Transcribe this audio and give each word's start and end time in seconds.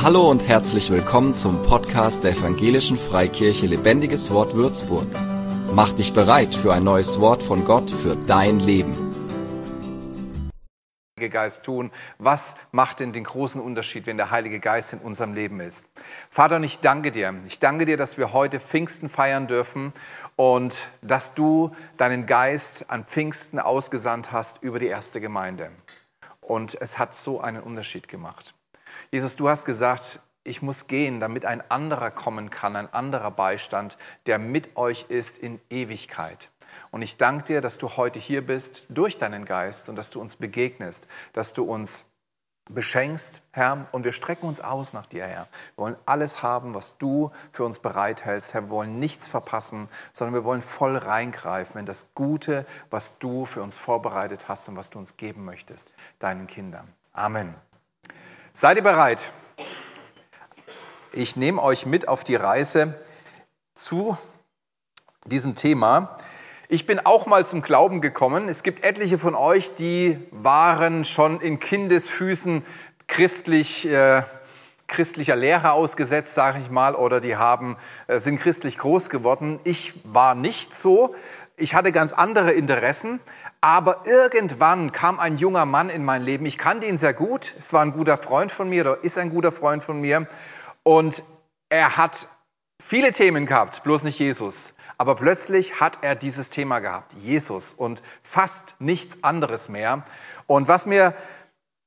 Hallo 0.00 0.30
und 0.30 0.46
herzlich 0.46 0.90
willkommen 0.90 1.34
zum 1.34 1.60
Podcast 1.62 2.22
der 2.22 2.30
Evangelischen 2.30 2.96
Freikirche 2.96 3.66
Lebendiges 3.66 4.30
Wort 4.30 4.54
Würzburg. 4.54 5.08
Mach 5.72 5.92
dich 5.92 6.12
bereit 6.12 6.54
für 6.54 6.72
ein 6.72 6.84
neues 6.84 7.18
Wort 7.18 7.42
von 7.42 7.64
Gott 7.64 7.90
für 7.90 8.14
dein 8.14 8.60
Leben. 8.60 8.94
Geist 11.16 11.64
tun? 11.64 11.90
Was 12.18 12.54
macht 12.70 13.00
denn 13.00 13.12
den 13.12 13.24
großen 13.24 13.60
Unterschied, 13.60 14.06
wenn 14.06 14.16
der 14.16 14.30
Heilige 14.30 14.60
Geist 14.60 14.92
in 14.92 15.00
unserem 15.00 15.34
Leben 15.34 15.58
ist? 15.58 15.88
Vater, 16.30 16.56
und 16.56 16.64
ich 16.64 16.78
danke 16.78 17.10
dir. 17.10 17.34
Ich 17.48 17.58
danke 17.58 17.84
dir, 17.84 17.96
dass 17.96 18.18
wir 18.18 18.32
heute 18.32 18.60
Pfingsten 18.60 19.08
feiern 19.08 19.48
dürfen 19.48 19.92
und 20.36 20.90
dass 21.02 21.34
du 21.34 21.72
deinen 21.96 22.26
Geist 22.26 22.88
an 22.88 23.04
Pfingsten 23.04 23.58
ausgesandt 23.58 24.30
hast 24.30 24.62
über 24.62 24.78
die 24.78 24.86
erste 24.86 25.20
Gemeinde. 25.20 25.72
Und 26.40 26.80
es 26.80 27.00
hat 27.00 27.14
so 27.14 27.40
einen 27.40 27.64
Unterschied 27.64 28.06
gemacht. 28.06 28.54
Jesus, 29.10 29.36
du 29.36 29.48
hast 29.48 29.64
gesagt, 29.64 30.20
ich 30.44 30.62
muss 30.62 30.86
gehen, 30.86 31.20
damit 31.20 31.44
ein 31.44 31.62
anderer 31.70 32.10
kommen 32.10 32.50
kann, 32.50 32.76
ein 32.76 32.92
anderer 32.92 33.30
Beistand, 33.30 33.96
der 34.26 34.38
mit 34.38 34.76
euch 34.76 35.06
ist 35.08 35.38
in 35.38 35.60
Ewigkeit. 35.70 36.50
Und 36.90 37.02
ich 37.02 37.16
danke 37.16 37.44
dir, 37.44 37.60
dass 37.60 37.78
du 37.78 37.96
heute 37.96 38.18
hier 38.18 38.46
bist 38.46 38.86
durch 38.90 39.18
deinen 39.18 39.44
Geist 39.44 39.88
und 39.88 39.96
dass 39.96 40.10
du 40.10 40.20
uns 40.20 40.36
begegnest, 40.36 41.06
dass 41.32 41.54
du 41.54 41.64
uns 41.64 42.06
beschenkst, 42.70 43.42
Herr, 43.52 43.84
und 43.92 44.04
wir 44.04 44.12
strecken 44.12 44.46
uns 44.46 44.60
aus 44.60 44.92
nach 44.92 45.06
dir, 45.06 45.24
Herr. 45.24 45.48
Wir 45.76 45.84
wollen 45.84 45.96
alles 46.04 46.42
haben, 46.42 46.74
was 46.74 46.98
du 46.98 47.30
für 47.50 47.64
uns 47.64 47.78
bereithältst, 47.78 48.52
Herr. 48.52 48.64
Wir 48.64 48.70
wollen 48.70 48.98
nichts 48.98 49.26
verpassen, 49.26 49.88
sondern 50.12 50.34
wir 50.34 50.44
wollen 50.44 50.60
voll 50.60 50.96
reingreifen 50.96 51.80
in 51.80 51.86
das 51.86 52.14
Gute, 52.14 52.66
was 52.90 53.18
du 53.18 53.46
für 53.46 53.62
uns 53.62 53.78
vorbereitet 53.78 54.48
hast 54.48 54.68
und 54.68 54.76
was 54.76 54.90
du 54.90 54.98
uns 54.98 55.16
geben 55.16 55.46
möchtest, 55.46 55.90
deinen 56.18 56.46
Kindern. 56.46 56.92
Amen. 57.12 57.54
Seid 58.60 58.76
ihr 58.76 58.82
bereit? 58.82 59.30
Ich 61.12 61.36
nehme 61.36 61.62
euch 61.62 61.86
mit 61.86 62.08
auf 62.08 62.24
die 62.24 62.34
Reise 62.34 63.00
zu 63.76 64.18
diesem 65.26 65.54
Thema. 65.54 66.16
Ich 66.68 66.84
bin 66.84 66.98
auch 66.98 67.26
mal 67.26 67.46
zum 67.46 67.62
Glauben 67.62 68.00
gekommen. 68.00 68.48
Es 68.48 68.64
gibt 68.64 68.82
etliche 68.82 69.16
von 69.16 69.36
euch, 69.36 69.76
die 69.76 70.18
waren 70.32 71.04
schon 71.04 71.40
in 71.40 71.60
Kindesfüßen 71.60 72.64
christlich, 73.06 73.86
äh, 73.88 74.24
christlicher 74.88 75.36
Lehre 75.36 75.70
ausgesetzt, 75.70 76.34
sage 76.34 76.58
ich 76.58 76.68
mal, 76.68 76.96
oder 76.96 77.20
die 77.20 77.36
haben, 77.36 77.76
äh, 78.08 78.18
sind 78.18 78.40
christlich 78.40 78.76
groß 78.78 79.08
geworden. 79.08 79.60
Ich 79.62 80.00
war 80.02 80.34
nicht 80.34 80.74
so. 80.74 81.14
Ich 81.60 81.74
hatte 81.74 81.90
ganz 81.90 82.12
andere 82.12 82.52
Interessen, 82.52 83.18
aber 83.60 84.02
irgendwann 84.06 84.92
kam 84.92 85.18
ein 85.18 85.36
junger 85.36 85.66
Mann 85.66 85.90
in 85.90 86.04
mein 86.04 86.22
Leben. 86.22 86.46
Ich 86.46 86.56
kannte 86.56 86.86
ihn 86.86 86.98
sehr 86.98 87.14
gut. 87.14 87.52
Es 87.58 87.72
war 87.72 87.82
ein 87.82 87.90
guter 87.90 88.16
Freund 88.16 88.52
von 88.52 88.68
mir 88.68 88.82
oder 88.82 89.02
ist 89.02 89.18
ein 89.18 89.30
guter 89.30 89.50
Freund 89.50 89.82
von 89.82 90.00
mir. 90.00 90.28
Und 90.84 91.24
er 91.68 91.96
hat 91.96 92.28
viele 92.80 93.10
Themen 93.10 93.44
gehabt, 93.44 93.82
bloß 93.82 94.04
nicht 94.04 94.20
Jesus. 94.20 94.74
Aber 94.98 95.16
plötzlich 95.16 95.80
hat 95.80 95.98
er 96.02 96.14
dieses 96.14 96.50
Thema 96.50 96.78
gehabt, 96.78 97.14
Jesus 97.14 97.72
und 97.72 98.04
fast 98.22 98.76
nichts 98.78 99.24
anderes 99.24 99.68
mehr. 99.68 100.04
Und 100.46 100.68
was 100.68 100.86
mir 100.86 101.12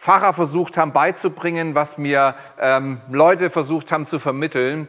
Pfarrer 0.02 0.34
versucht 0.34 0.78
haben 0.78 0.94
beizubringen, 0.94 1.76
was 1.76 1.98
mir 1.98 2.36
ähm, 2.60 3.00
Leute 3.10 3.50
versucht 3.50 3.92
haben 3.92 4.08
zu 4.08 4.20
vermitteln 4.20 4.88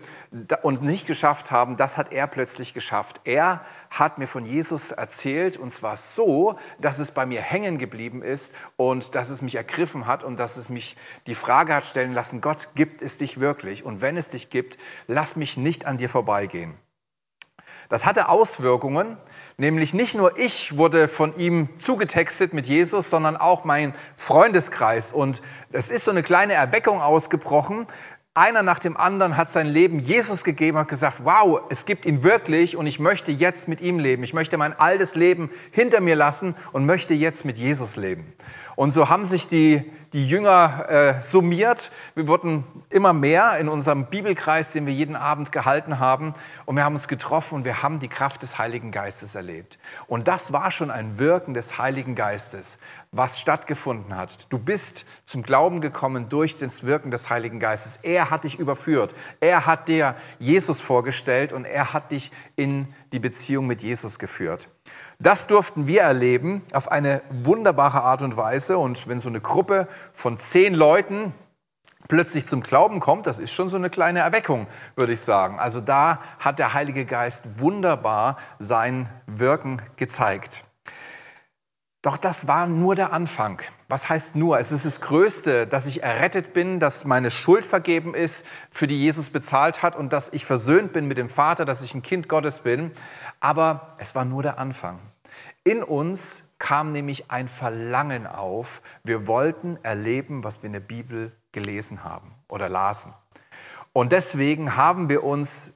und 0.62 0.82
nicht 0.82 1.06
geschafft 1.06 1.50
haben, 1.50 1.76
das 1.76 1.98
hat 1.98 2.12
er 2.12 2.26
plötzlich 2.26 2.72
geschafft. 2.72 3.20
Er 3.24 3.62
hat 3.90 4.18
mir 4.18 4.26
von 4.26 4.46
Jesus 4.46 4.90
erzählt 4.90 5.58
und 5.58 5.70
zwar 5.70 5.96
so, 5.98 6.58
dass 6.80 6.98
es 6.98 7.10
bei 7.10 7.26
mir 7.26 7.42
hängen 7.42 7.76
geblieben 7.76 8.22
ist 8.22 8.54
und 8.76 9.14
dass 9.14 9.28
es 9.28 9.42
mich 9.42 9.56
ergriffen 9.56 10.06
hat 10.06 10.24
und 10.24 10.38
dass 10.38 10.56
es 10.56 10.70
mich 10.70 10.96
die 11.26 11.34
Frage 11.34 11.74
hat 11.74 11.84
stellen 11.84 12.14
lassen, 12.14 12.40
Gott, 12.40 12.70
gibt 12.74 13.02
es 13.02 13.18
dich 13.18 13.40
wirklich? 13.40 13.84
Und 13.84 14.00
wenn 14.00 14.16
es 14.16 14.30
dich 14.30 14.48
gibt, 14.48 14.78
lass 15.06 15.36
mich 15.36 15.58
nicht 15.58 15.84
an 15.84 15.98
dir 15.98 16.08
vorbeigehen. 16.08 16.78
Das 17.90 18.06
hatte 18.06 18.30
Auswirkungen, 18.30 19.18
nämlich 19.58 19.92
nicht 19.92 20.14
nur 20.14 20.38
ich 20.38 20.78
wurde 20.78 21.08
von 21.08 21.36
ihm 21.36 21.68
zugetextet 21.76 22.54
mit 22.54 22.66
Jesus, 22.66 23.10
sondern 23.10 23.36
auch 23.36 23.64
mein 23.64 23.92
Freundeskreis. 24.16 25.12
Und 25.12 25.42
es 25.72 25.90
ist 25.90 26.06
so 26.06 26.10
eine 26.10 26.22
kleine 26.22 26.54
Erweckung 26.54 27.02
ausgebrochen. 27.02 27.86
Einer 28.34 28.62
nach 28.62 28.78
dem 28.78 28.96
anderen 28.96 29.36
hat 29.36 29.50
sein 29.50 29.66
Leben 29.66 29.98
Jesus 29.98 30.42
gegeben, 30.42 30.78
hat 30.78 30.88
gesagt, 30.88 31.18
wow, 31.24 31.60
es 31.68 31.84
gibt 31.84 32.06
ihn 32.06 32.22
wirklich 32.22 32.78
und 32.78 32.86
ich 32.86 32.98
möchte 32.98 33.30
jetzt 33.30 33.68
mit 33.68 33.82
ihm 33.82 33.98
leben. 33.98 34.22
Ich 34.22 34.32
möchte 34.32 34.56
mein 34.56 34.72
altes 34.72 35.14
Leben 35.16 35.50
hinter 35.70 36.00
mir 36.00 36.16
lassen 36.16 36.54
und 36.72 36.86
möchte 36.86 37.12
jetzt 37.12 37.44
mit 37.44 37.58
Jesus 37.58 37.96
leben. 37.96 38.32
Und 38.76 38.92
so 38.92 39.08
haben 39.08 39.24
sich 39.24 39.48
die, 39.48 39.90
die 40.12 40.26
Jünger 40.26 40.86
äh, 40.88 41.22
summiert. 41.22 41.90
Wir 42.14 42.26
wurden 42.26 42.64
immer 42.90 43.12
mehr 43.12 43.58
in 43.58 43.68
unserem 43.68 44.06
Bibelkreis, 44.06 44.70
den 44.70 44.86
wir 44.86 44.92
jeden 44.92 45.16
Abend 45.16 45.52
gehalten 45.52 45.98
haben. 45.98 46.34
Und 46.66 46.76
wir 46.76 46.84
haben 46.84 46.94
uns 46.94 47.08
getroffen 47.08 47.56
und 47.56 47.64
wir 47.64 47.82
haben 47.82 48.00
die 48.00 48.08
Kraft 48.08 48.42
des 48.42 48.58
Heiligen 48.58 48.90
Geistes 48.90 49.34
erlebt. 49.34 49.78
Und 50.06 50.28
das 50.28 50.52
war 50.52 50.70
schon 50.70 50.90
ein 50.90 51.18
Wirken 51.18 51.54
des 51.54 51.78
Heiligen 51.78 52.14
Geistes, 52.14 52.78
was 53.10 53.40
stattgefunden 53.40 54.16
hat. 54.16 54.52
Du 54.52 54.58
bist 54.58 55.06
zum 55.24 55.42
Glauben 55.42 55.80
gekommen 55.80 56.28
durch 56.28 56.58
das 56.58 56.84
Wirken 56.84 57.10
des 57.10 57.30
Heiligen 57.30 57.58
Geistes. 57.58 57.98
Er 58.02 58.30
hat 58.30 58.44
dich 58.44 58.58
überführt. 58.58 59.14
Er 59.40 59.66
hat 59.66 59.88
dir 59.88 60.14
Jesus 60.38 60.80
vorgestellt 60.80 61.52
und 61.52 61.64
er 61.64 61.92
hat 61.92 62.12
dich 62.12 62.30
in 62.56 62.86
die 63.12 63.18
Beziehung 63.18 63.66
mit 63.66 63.82
Jesus 63.82 64.18
geführt. 64.18 64.68
Das 65.22 65.46
durften 65.46 65.86
wir 65.86 66.02
erleben 66.02 66.62
auf 66.72 66.90
eine 66.90 67.22
wunderbare 67.30 68.02
Art 68.02 68.22
und 68.22 68.36
Weise. 68.36 68.76
Und 68.76 69.06
wenn 69.06 69.20
so 69.20 69.28
eine 69.28 69.40
Gruppe 69.40 69.86
von 70.12 70.36
zehn 70.36 70.74
Leuten 70.74 71.32
plötzlich 72.08 72.44
zum 72.44 72.60
Glauben 72.60 72.98
kommt, 72.98 73.28
das 73.28 73.38
ist 73.38 73.52
schon 73.52 73.68
so 73.68 73.76
eine 73.76 73.88
kleine 73.88 74.18
Erweckung, 74.18 74.66
würde 74.96 75.12
ich 75.12 75.20
sagen. 75.20 75.60
Also 75.60 75.80
da 75.80 76.18
hat 76.40 76.58
der 76.58 76.74
Heilige 76.74 77.04
Geist 77.04 77.60
wunderbar 77.60 78.36
sein 78.58 79.08
Wirken 79.28 79.80
gezeigt. 79.96 80.64
Doch 82.02 82.16
das 82.16 82.48
war 82.48 82.66
nur 82.66 82.96
der 82.96 83.12
Anfang. 83.12 83.62
Was 83.86 84.08
heißt 84.08 84.34
nur? 84.34 84.58
Es 84.58 84.72
ist 84.72 84.84
das 84.84 85.00
Größte, 85.00 85.68
dass 85.68 85.86
ich 85.86 86.02
errettet 86.02 86.52
bin, 86.52 86.80
dass 86.80 87.04
meine 87.04 87.30
Schuld 87.30 87.64
vergeben 87.64 88.14
ist, 88.14 88.44
für 88.72 88.88
die 88.88 89.00
Jesus 89.00 89.30
bezahlt 89.30 89.84
hat 89.84 89.94
und 89.94 90.12
dass 90.12 90.32
ich 90.32 90.44
versöhnt 90.44 90.92
bin 90.92 91.06
mit 91.06 91.16
dem 91.16 91.28
Vater, 91.28 91.64
dass 91.64 91.84
ich 91.84 91.94
ein 91.94 92.02
Kind 92.02 92.28
Gottes 92.28 92.60
bin. 92.60 92.90
Aber 93.38 93.94
es 93.98 94.16
war 94.16 94.24
nur 94.24 94.42
der 94.42 94.58
Anfang. 94.58 94.98
In 95.64 95.82
uns 95.82 96.42
kam 96.58 96.92
nämlich 96.92 97.30
ein 97.30 97.48
Verlangen 97.48 98.26
auf. 98.26 98.82
Wir 99.04 99.26
wollten 99.26 99.78
erleben, 99.82 100.42
was 100.44 100.62
wir 100.62 100.68
in 100.68 100.72
der 100.72 100.80
Bibel 100.80 101.32
gelesen 101.52 102.02
haben 102.02 102.34
oder 102.48 102.68
lasen. 102.68 103.12
Und 103.92 104.12
deswegen 104.12 104.76
haben 104.76 105.08
wir 105.08 105.22
uns 105.22 105.74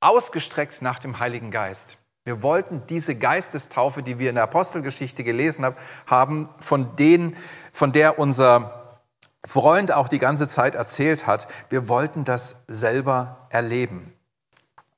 ausgestreckt 0.00 0.82
nach 0.82 0.98
dem 0.98 1.18
Heiligen 1.18 1.50
Geist. 1.50 1.98
Wir 2.24 2.42
wollten 2.42 2.86
diese 2.88 3.14
Geistestaufe, 3.14 4.02
die 4.02 4.18
wir 4.18 4.28
in 4.28 4.36
der 4.36 4.44
Apostelgeschichte 4.44 5.24
gelesen 5.24 5.66
haben, 6.06 6.48
von 6.58 6.94
denen, 6.96 7.36
von 7.72 7.92
der 7.92 8.18
unser 8.18 9.00
Freund 9.44 9.92
auch 9.92 10.08
die 10.08 10.20
ganze 10.20 10.46
Zeit 10.46 10.74
erzählt 10.74 11.26
hat, 11.26 11.48
wir 11.68 11.88
wollten 11.88 12.24
das 12.24 12.62
selber 12.68 13.46
erleben. 13.50 14.12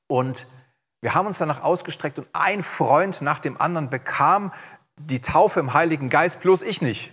Und 0.07 0.45
wir 1.05 1.13
haben 1.13 1.27
uns 1.27 1.37
danach 1.37 1.61
ausgestreckt 1.61 2.17
und 2.17 2.27
ein 2.33 2.63
Freund 2.63 3.21
nach 3.21 3.37
dem 3.37 3.61
anderen 3.61 3.91
bekam 3.91 4.51
die 4.97 5.21
Taufe 5.21 5.59
im 5.59 5.75
Heiligen 5.75 6.09
Geist, 6.09 6.41
bloß 6.41 6.63
ich 6.63 6.81
nicht. 6.81 7.11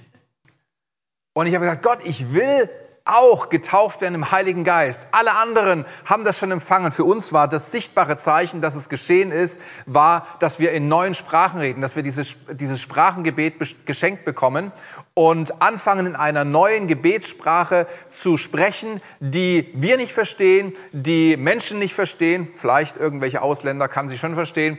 Und 1.35 1.47
ich 1.47 1.55
habe 1.55 1.67
gesagt, 1.67 1.83
Gott, 1.83 1.99
ich 2.03 2.33
will 2.33 2.71
auch 3.05 3.49
getauft 3.49 4.01
werden 4.01 4.15
im 4.15 4.31
Heiligen 4.31 4.65
Geist. 4.65 5.09
Alle 5.11 5.37
anderen 5.37 5.85
haben 6.05 6.25
das 6.25 6.39
schon 6.39 6.53
empfangen. 6.53 6.93
Für 6.93 7.05
uns 7.05 7.33
war 7.33 7.49
das 7.49 7.73
sichtbare 7.73 8.17
Zeichen, 8.17 8.61
dass 8.61 8.77
es 8.77 8.89
geschehen 8.89 9.33
ist, 9.33 9.61
war, 9.87 10.27
dass 10.39 10.59
wir 10.59 10.73
in 10.73 10.89
neuen 10.89 11.15
Sprachen 11.15 11.61
reden, 11.61 11.81
dass 11.81 11.97
wir 11.97 12.03
dieses, 12.03 12.37
dieses 12.53 12.81
Sprachengebet 12.81 13.55
geschenkt 13.87 14.25
bekommen 14.25 14.71
und 15.15 15.61
anfangen 15.61 16.07
in 16.07 16.17
einer 16.17 16.45
neuen 16.45 16.87
Gebetssprache 16.87 17.87
zu 18.09 18.37
sprechen, 18.37 19.03
die 19.21 19.71
wir 19.75 19.97
nicht 19.97 20.13
verstehen, 20.13 20.73
die 20.93 21.37
Menschen 21.37 21.79
nicht 21.79 21.95
verstehen, 21.95 22.49
vielleicht 22.55 22.97
irgendwelche 22.97 23.43
Ausländer 23.43 23.89
kann 23.89 24.09
sie 24.09 24.17
schon 24.19 24.35
verstehen, 24.35 24.79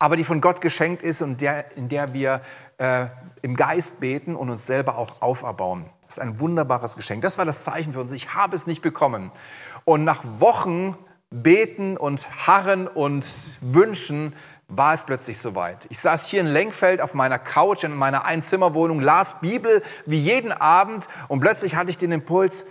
aber 0.00 0.16
die 0.16 0.24
von 0.24 0.40
Gott 0.40 0.60
geschenkt 0.60 1.02
ist 1.02 1.22
und 1.22 1.40
der, 1.40 1.76
in 1.76 1.88
der 1.88 2.12
wir 2.14 2.40
äh, 2.78 3.06
im 3.42 3.54
Geist 3.54 4.00
beten 4.00 4.34
und 4.34 4.50
uns 4.50 4.66
selber 4.66 4.96
auch 4.96 5.20
auferbauen. 5.20 5.84
Das 6.02 6.16
ist 6.16 6.20
ein 6.20 6.40
wunderbares 6.40 6.96
Geschenk. 6.96 7.22
Das 7.22 7.38
war 7.38 7.44
das 7.44 7.62
Zeichen 7.62 7.92
für 7.92 8.00
uns. 8.00 8.10
Ich 8.10 8.34
habe 8.34 8.56
es 8.56 8.66
nicht 8.66 8.80
bekommen. 8.82 9.30
Und 9.84 10.04
nach 10.04 10.22
Wochen 10.24 10.96
beten 11.28 11.98
und 11.98 12.46
harren 12.46 12.88
und 12.88 13.24
wünschen 13.60 14.34
war 14.68 14.94
es 14.94 15.04
plötzlich 15.04 15.38
soweit. 15.38 15.86
Ich 15.90 16.00
saß 16.00 16.28
hier 16.28 16.40
in 16.40 16.46
Lenkfeld 16.46 17.02
auf 17.02 17.12
meiner 17.12 17.38
Couch 17.38 17.84
in 17.84 17.94
meiner 17.94 18.24
Einzimmerwohnung, 18.24 19.00
las 19.00 19.40
Bibel 19.40 19.82
wie 20.06 20.18
jeden 20.18 20.52
Abend 20.52 21.08
und 21.28 21.40
plötzlich 21.40 21.76
hatte 21.76 21.90
ich 21.90 21.98
den 21.98 22.12
Impuls, 22.12 22.66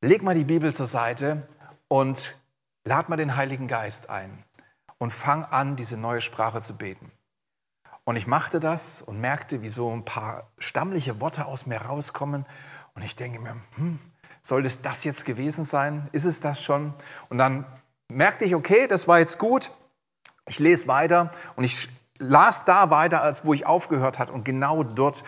leg 0.00 0.22
mal 0.22 0.34
die 0.34 0.44
Bibel 0.44 0.72
zur 0.74 0.86
Seite 0.86 1.42
und 1.88 2.36
lad 2.84 3.08
mal 3.08 3.16
den 3.16 3.36
Heiligen 3.36 3.66
Geist 3.66 4.10
ein 4.10 4.45
und 4.98 5.12
fang 5.12 5.44
an, 5.44 5.76
diese 5.76 5.96
neue 5.96 6.20
Sprache 6.20 6.60
zu 6.60 6.76
beten. 6.76 7.10
Und 8.04 8.16
ich 8.16 8.26
machte 8.26 8.60
das 8.60 9.02
und 9.02 9.20
merkte, 9.20 9.62
wie 9.62 9.68
so 9.68 9.90
ein 9.90 10.04
paar 10.04 10.50
stammliche 10.58 11.20
Worte 11.20 11.46
aus 11.46 11.66
mir 11.66 11.82
rauskommen. 11.82 12.46
Und 12.94 13.02
ich 13.02 13.16
denke 13.16 13.40
mir, 13.40 13.56
hm, 13.74 13.98
Soll 14.46 14.64
es 14.64 14.80
das 14.80 15.02
jetzt 15.02 15.24
gewesen 15.24 15.64
sein? 15.64 16.08
Ist 16.12 16.24
es 16.24 16.38
das 16.38 16.62
schon? 16.62 16.94
Und 17.30 17.38
dann 17.38 17.66
merkte 18.06 18.44
ich, 18.44 18.54
okay, 18.54 18.86
das 18.86 19.08
war 19.08 19.18
jetzt 19.18 19.40
gut. 19.40 19.72
Ich 20.46 20.60
lese 20.60 20.86
weiter 20.86 21.32
und 21.56 21.64
ich 21.64 21.88
las 22.18 22.64
da 22.64 22.90
weiter, 22.90 23.22
als 23.22 23.44
wo 23.44 23.54
ich 23.54 23.66
aufgehört 23.66 24.20
hat. 24.20 24.30
Und 24.30 24.44
genau 24.44 24.84
dort 24.84 25.24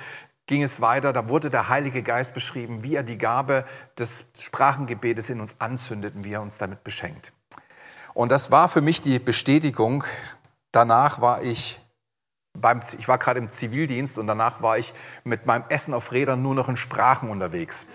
ging 0.47 0.63
es 0.63 0.81
weiter. 0.81 1.13
Da 1.13 1.29
wurde 1.29 1.51
der 1.51 1.69
Heilige 1.69 2.05
Geist 2.05 2.33
beschrieben, 2.33 2.85
wie 2.85 2.95
er 2.95 3.03
die 3.03 3.19
Gabe 3.19 3.65
des 3.99 4.31
Sprachengebetes 4.39 5.31
in 5.31 5.41
uns 5.41 5.57
anzündet 5.61 6.15
und 6.15 6.23
wie 6.23 6.35
er 6.35 6.43
uns 6.43 6.59
damit 6.59 6.85
beschenkt. 6.85 7.33
Und 8.19 8.33
das 8.33 8.51
war 8.51 8.69
für 8.69 8.81
mich 8.81 9.01
die 9.01 9.21
Bestätigung. 9.21 10.03
Danach 10.73 11.21
war 11.21 11.41
ich 11.43 11.79
beim, 12.53 12.81
ich 12.99 13.07
war 13.07 13.17
gerade 13.17 13.39
im 13.39 13.49
Zivildienst 13.49 14.19
und 14.19 14.27
danach 14.27 14.61
war 14.61 14.77
ich 14.77 14.93
mit 15.23 15.47
meinem 15.47 15.63
Essen 15.69 15.95
auf 15.95 16.11
Rädern 16.11 16.43
nur 16.43 16.57
noch 16.57 16.69
in 16.69 16.77
Sprachen 16.77 17.31
unterwegs. 17.31 17.87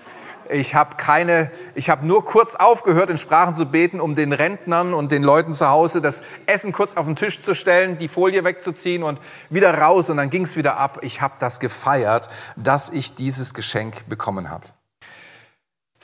Ich 0.50 0.76
habe 0.76 0.96
keine, 0.96 1.52
ich 1.76 1.90
habe 1.90 2.08
nur 2.08 2.24
kurz 2.24 2.56
aufgehört, 2.56 3.10
in 3.10 3.18
Sprachen 3.18 3.54
zu 3.54 3.66
beten, 3.66 4.00
um 4.00 4.16
den 4.16 4.32
Rentnern 4.32 4.94
und 4.94 5.12
den 5.12 5.24
Leuten 5.24 5.54
zu 5.54 5.68
Hause 5.68 6.00
das 6.00 6.24
Essen 6.46 6.72
kurz 6.72 6.96
auf 6.96 7.06
den 7.06 7.18
Tisch 7.18 7.42
zu 7.42 7.54
stellen, 7.54 7.98
die 7.98 8.08
Folie 8.08 8.46
wegzuziehen 8.46 9.04
und 9.04 9.20
wieder 9.50 9.78
raus 9.78 10.10
und 10.10 10.16
dann 10.16 10.30
ging 10.30 10.44
es 10.44 10.56
wieder 10.56 10.78
ab. 10.78 11.00
Ich 11.02 11.20
habe 11.20 11.34
das 11.40 11.60
gefeiert, 11.60 12.30
dass 12.56 12.90
ich 12.90 13.16
dieses 13.16 13.54
Geschenk 13.54 14.08
bekommen 14.08 14.50
habe. 14.50 14.68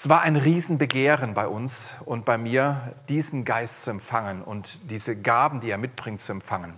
Es 0.01 0.07
war 0.07 0.21
ein 0.21 0.37
Riesenbegehren 0.37 1.33
bei 1.33 1.45
uns 1.45 1.95
und 2.05 2.23
bei 2.23 2.37
mir, 2.37 2.95
diesen 3.09 3.43
Geist 3.43 3.81
zu 3.81 3.89
empfangen 3.89 4.41
und 4.43 4.89
diese 4.89 5.21
Gaben, 5.21 5.59
die 5.59 5.69
er 5.69 5.77
mitbringt, 5.77 6.21
zu 6.21 6.31
empfangen. 6.31 6.73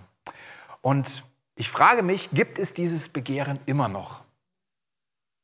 Und 0.80 1.22
ich 1.54 1.70
frage 1.70 2.02
mich, 2.02 2.30
gibt 2.32 2.58
es 2.58 2.74
dieses 2.74 3.08
Begehren 3.10 3.60
immer 3.64 3.86
noch? 3.86 4.22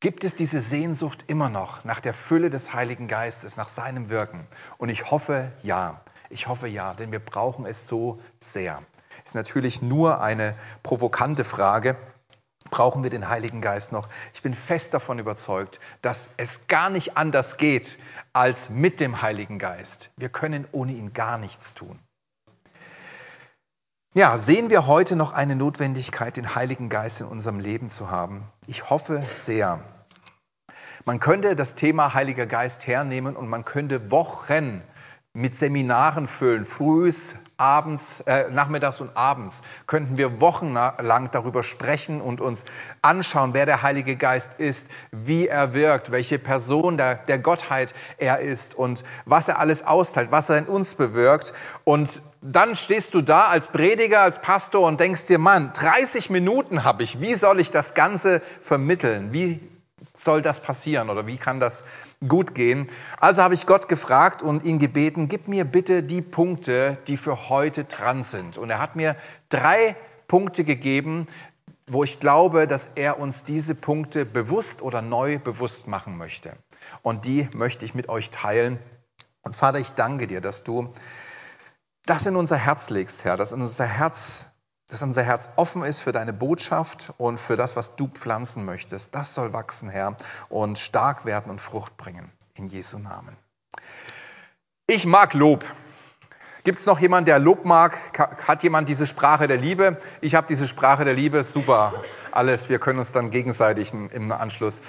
Gibt 0.01 0.25
es 0.25 0.35
diese 0.35 0.59
Sehnsucht 0.59 1.23
immer 1.29 1.51
noch 1.51 1.85
nach 1.85 2.01
der 2.01 2.15
Fülle 2.15 2.51
des 2.51 2.75
Heiligen 2.75 3.07
Geistes, 3.07 3.57
nach 3.57 3.69
seinem 3.69 4.11
Wirken? 4.11 4.49
Und 4.79 4.89
ich 4.89 5.13
hoffe 5.13 5.53
ja. 5.63 6.01
Ich 6.31 6.49
hoffe 6.49 6.67
ja, 6.67 6.95
denn 6.95 7.13
wir 7.13 7.21
brauchen 7.21 7.65
es 7.65 7.87
so 7.87 8.21
sehr. 8.41 8.83
Ist 9.23 9.37
natürlich 9.37 9.83
nur 9.83 10.21
eine 10.21 10.57
provokante 10.83 11.45
Frage. 11.45 11.97
Brauchen 12.71 13.03
wir 13.03 13.11
den 13.11 13.29
Heiligen 13.29 13.61
Geist 13.61 13.93
noch? 13.93 14.09
Ich 14.35 14.43
bin 14.43 14.55
fest 14.55 14.95
davon 14.95 15.19
überzeugt, 15.19 15.81
dass 16.03 16.31
es 16.37 16.67
gar 16.67 16.91
nicht 16.91 17.17
anders 17.17 17.57
geht 17.57 17.99
als 18.33 18.71
mit 18.71 19.01
dem 19.01 19.23
Heiligen 19.23 19.59
Geist. 19.59 20.11
Wir 20.17 20.29
können 20.29 20.67
ohne 20.73 20.93
ihn 20.93 21.13
gar 21.13 21.39
nichts 21.39 21.75
tun. 21.75 21.99
Ja, 24.15 24.39
sehen 24.39 24.71
wir 24.71 24.87
heute 24.87 25.17
noch 25.17 25.33
eine 25.33 25.55
Notwendigkeit, 25.55 26.37
den 26.37 26.55
Heiligen 26.55 26.89
Geist 26.89 27.21
in 27.21 27.27
unserem 27.27 27.61
Leben 27.61 27.91
zu 27.91 28.11
haben? 28.11 28.45
Ich 28.67 28.91
hoffe 28.91 29.23
sehr. 29.33 29.81
Man 31.05 31.21
könnte 31.21 31.57
das 31.57 31.75
Thema 31.75 32.15
Heiliger 32.15 32.47
Geist 32.47 32.87
hernehmen 32.87 33.37
und 33.37 33.49
man 33.49 33.65
könnte 33.65 34.11
Wochen 34.11 34.83
mit 35.33 35.57
Seminaren 35.57 36.27
füllen, 36.27 36.65
frühs, 36.65 37.37
abends, 37.59 38.21
äh, 38.21 38.49
nachmittags 38.51 39.01
und 39.01 39.17
abends, 39.17 39.63
könnten 39.87 40.17
wir 40.17 40.41
wochenlang 40.41 41.31
darüber 41.31 41.63
sprechen 41.63 42.21
und 42.21 42.41
uns 42.41 42.65
anschauen, 43.03 43.53
wer 43.53 43.67
der 43.67 43.83
Heilige 43.83 44.17
Geist 44.17 44.59
ist, 44.59 44.91
wie 45.11 45.49
er 45.49 45.75
wirkt, 45.75 46.11
welche 46.11 46.39
Person 46.39 46.97
der, 46.97 47.17
der 47.17 47.39
Gottheit 47.39 47.95
er 48.17 48.39
ist 48.39 48.75
und 48.75 49.05
was 49.27 49.49
er 49.49 49.59
alles 49.59 49.87
austeilt, 49.87 50.31
was 50.31 50.49
er 50.49 50.59
in 50.59 50.67
uns 50.67 50.95
bewirkt. 50.95 51.53
Und 51.85 52.23
dann 52.41 52.77
stehst 52.77 53.15
du 53.15 53.21
da 53.21 53.49
als 53.49 53.69
Prediger, 53.69 54.21
als 54.21 54.41
Pastor 54.41 54.87
und 54.87 55.01
denkst 55.01 55.27
dir, 55.27 55.39
Mann, 55.39 55.73
30 55.75 56.31
Minuten 56.31 56.85
habe 56.85 57.03
ich, 57.03 57.21
wie 57.21 57.35
soll 57.35 57.59
ich 57.59 57.73
das 57.73 57.95
Ganze 57.95 58.41
vermitteln? 58.61 59.33
Wie 59.33 59.61
soll 60.19 60.43
das 60.43 60.61
passieren 60.61 61.11
oder 61.11 61.27
wie 61.27 61.39
kann 61.39 61.61
das 61.61 61.85
gut 62.27 62.55
gehen? 62.55 62.87
Also 63.19 63.43
habe 63.43 63.55
ich 63.55 63.67
Gott 63.67 63.89
gefragt 63.89 64.43
und 64.43 64.65
ihn 64.65 64.79
gebeten, 64.79 65.29
gib 65.29 65.49
mir 65.49 65.65
bitte 65.65 66.03
die 66.03 66.23
Punkte, 66.23 66.99
die 67.07 67.17
für 67.17 67.49
heute 67.49 67.85
dran 67.85 68.23
sind. 68.23 68.59
Und 68.59 68.71
er 68.71 68.81
hat 68.81 68.97
mir 68.97 69.17
drei 69.49 69.97
Punkte 70.27 70.65
gegeben, 70.65 71.27
wo 71.87 72.05
ich 72.05 72.21
glaube, 72.21 72.67
dass 72.67 72.91
er 72.95 73.19
uns 73.19 73.45
diese 73.45 73.75
Punkte 73.75 74.27
bewusst 74.27 74.83
oder 74.83 75.03
neu 75.03 75.39
bewusst 75.39 75.89
machen 75.89 76.17
möchte. 76.19 76.53
Und 77.03 77.25
die 77.25 77.49
möchte 77.55 77.85
ich 77.85 77.95
mit 77.95 78.09
euch 78.09 78.31
teilen. 78.31 78.79
Und 79.43 79.57
Vater, 79.57 79.79
ich 79.79 79.93
danke 79.93 80.27
dir, 80.27 80.41
dass 80.41 80.65
du 80.65 80.93
das 82.05 82.27
in 82.27 82.37
unser 82.37 82.57
Herz 82.57 82.91
legst, 82.91 83.25
Herr, 83.25 83.37
dass 83.37 83.53
in 83.53 83.61
unser 83.61 83.87
Herz 83.87 84.51
dass 84.89 85.03
unser 85.03 85.23
Herz 85.23 85.51
offen 85.57 85.85
ist 85.85 86.01
für 86.01 86.13
deine 86.13 86.33
Botschaft 86.33 87.13
und 87.19 87.39
für 87.39 87.57
das, 87.57 87.77
was 87.77 87.97
du 87.97 88.09
pflanzen 88.09 88.65
möchtest. 88.65 89.15
Das 89.15 89.35
soll 89.35 89.53
wachsen, 89.53 89.91
Herr, 89.91 90.17
und 90.49 90.79
stark 90.79 91.25
werden 91.25 91.51
und 91.51 91.61
Frucht 91.61 91.97
bringen. 91.97 92.33
In 92.55 92.67
Jesu 92.67 92.99
Namen. 92.99 93.37
Ich 94.87 95.07
mag 95.07 95.35
Lob. 95.35 95.65
Gibt 96.65 96.81
es 96.81 96.87
noch 96.87 96.99
jemand, 96.99 97.29
der 97.29 97.39
Lob 97.39 97.65
mag? 97.65 97.97
Hat 98.47 98.63
jemand 98.63 98.89
diese 98.89 99.07
Sprache 99.07 99.47
der 99.47 99.59
Liebe? 99.59 99.99
Ich 100.21 100.35
habe 100.35 100.47
diese 100.49 100.67
Sprache 100.67 101.05
der 101.05 101.15
Liebe. 101.15 101.45
Super. 101.45 101.93
Alles. 102.33 102.69
Wir 102.69 102.79
können 102.79 102.99
uns 102.99 103.13
dann 103.13 103.31
gegenseitig 103.31 103.93
im 103.93 104.33
Anschluss 104.33 104.81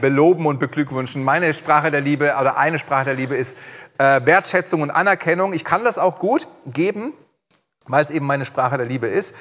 beloben 0.00 0.46
und 0.46 0.58
beglückwünschen. 0.58 1.24
Meine 1.24 1.54
Sprache 1.54 1.90
der 1.90 2.00
Liebe 2.00 2.34
oder 2.40 2.56
eine 2.56 2.78
Sprache 2.78 3.06
der 3.06 3.14
Liebe 3.14 3.36
ist 3.36 3.56
äh, 3.98 4.20
Wertschätzung 4.24 4.82
und 4.82 4.90
Anerkennung. 4.90 5.52
Ich 5.52 5.64
kann 5.64 5.84
das 5.84 5.98
auch 5.98 6.18
gut 6.18 6.46
geben 6.66 7.12
weil 7.86 8.04
es 8.04 8.10
eben 8.10 8.26
meine 8.26 8.44
Sprache 8.44 8.76
der 8.76 8.86
Liebe 8.86 9.06
ist. 9.06 9.34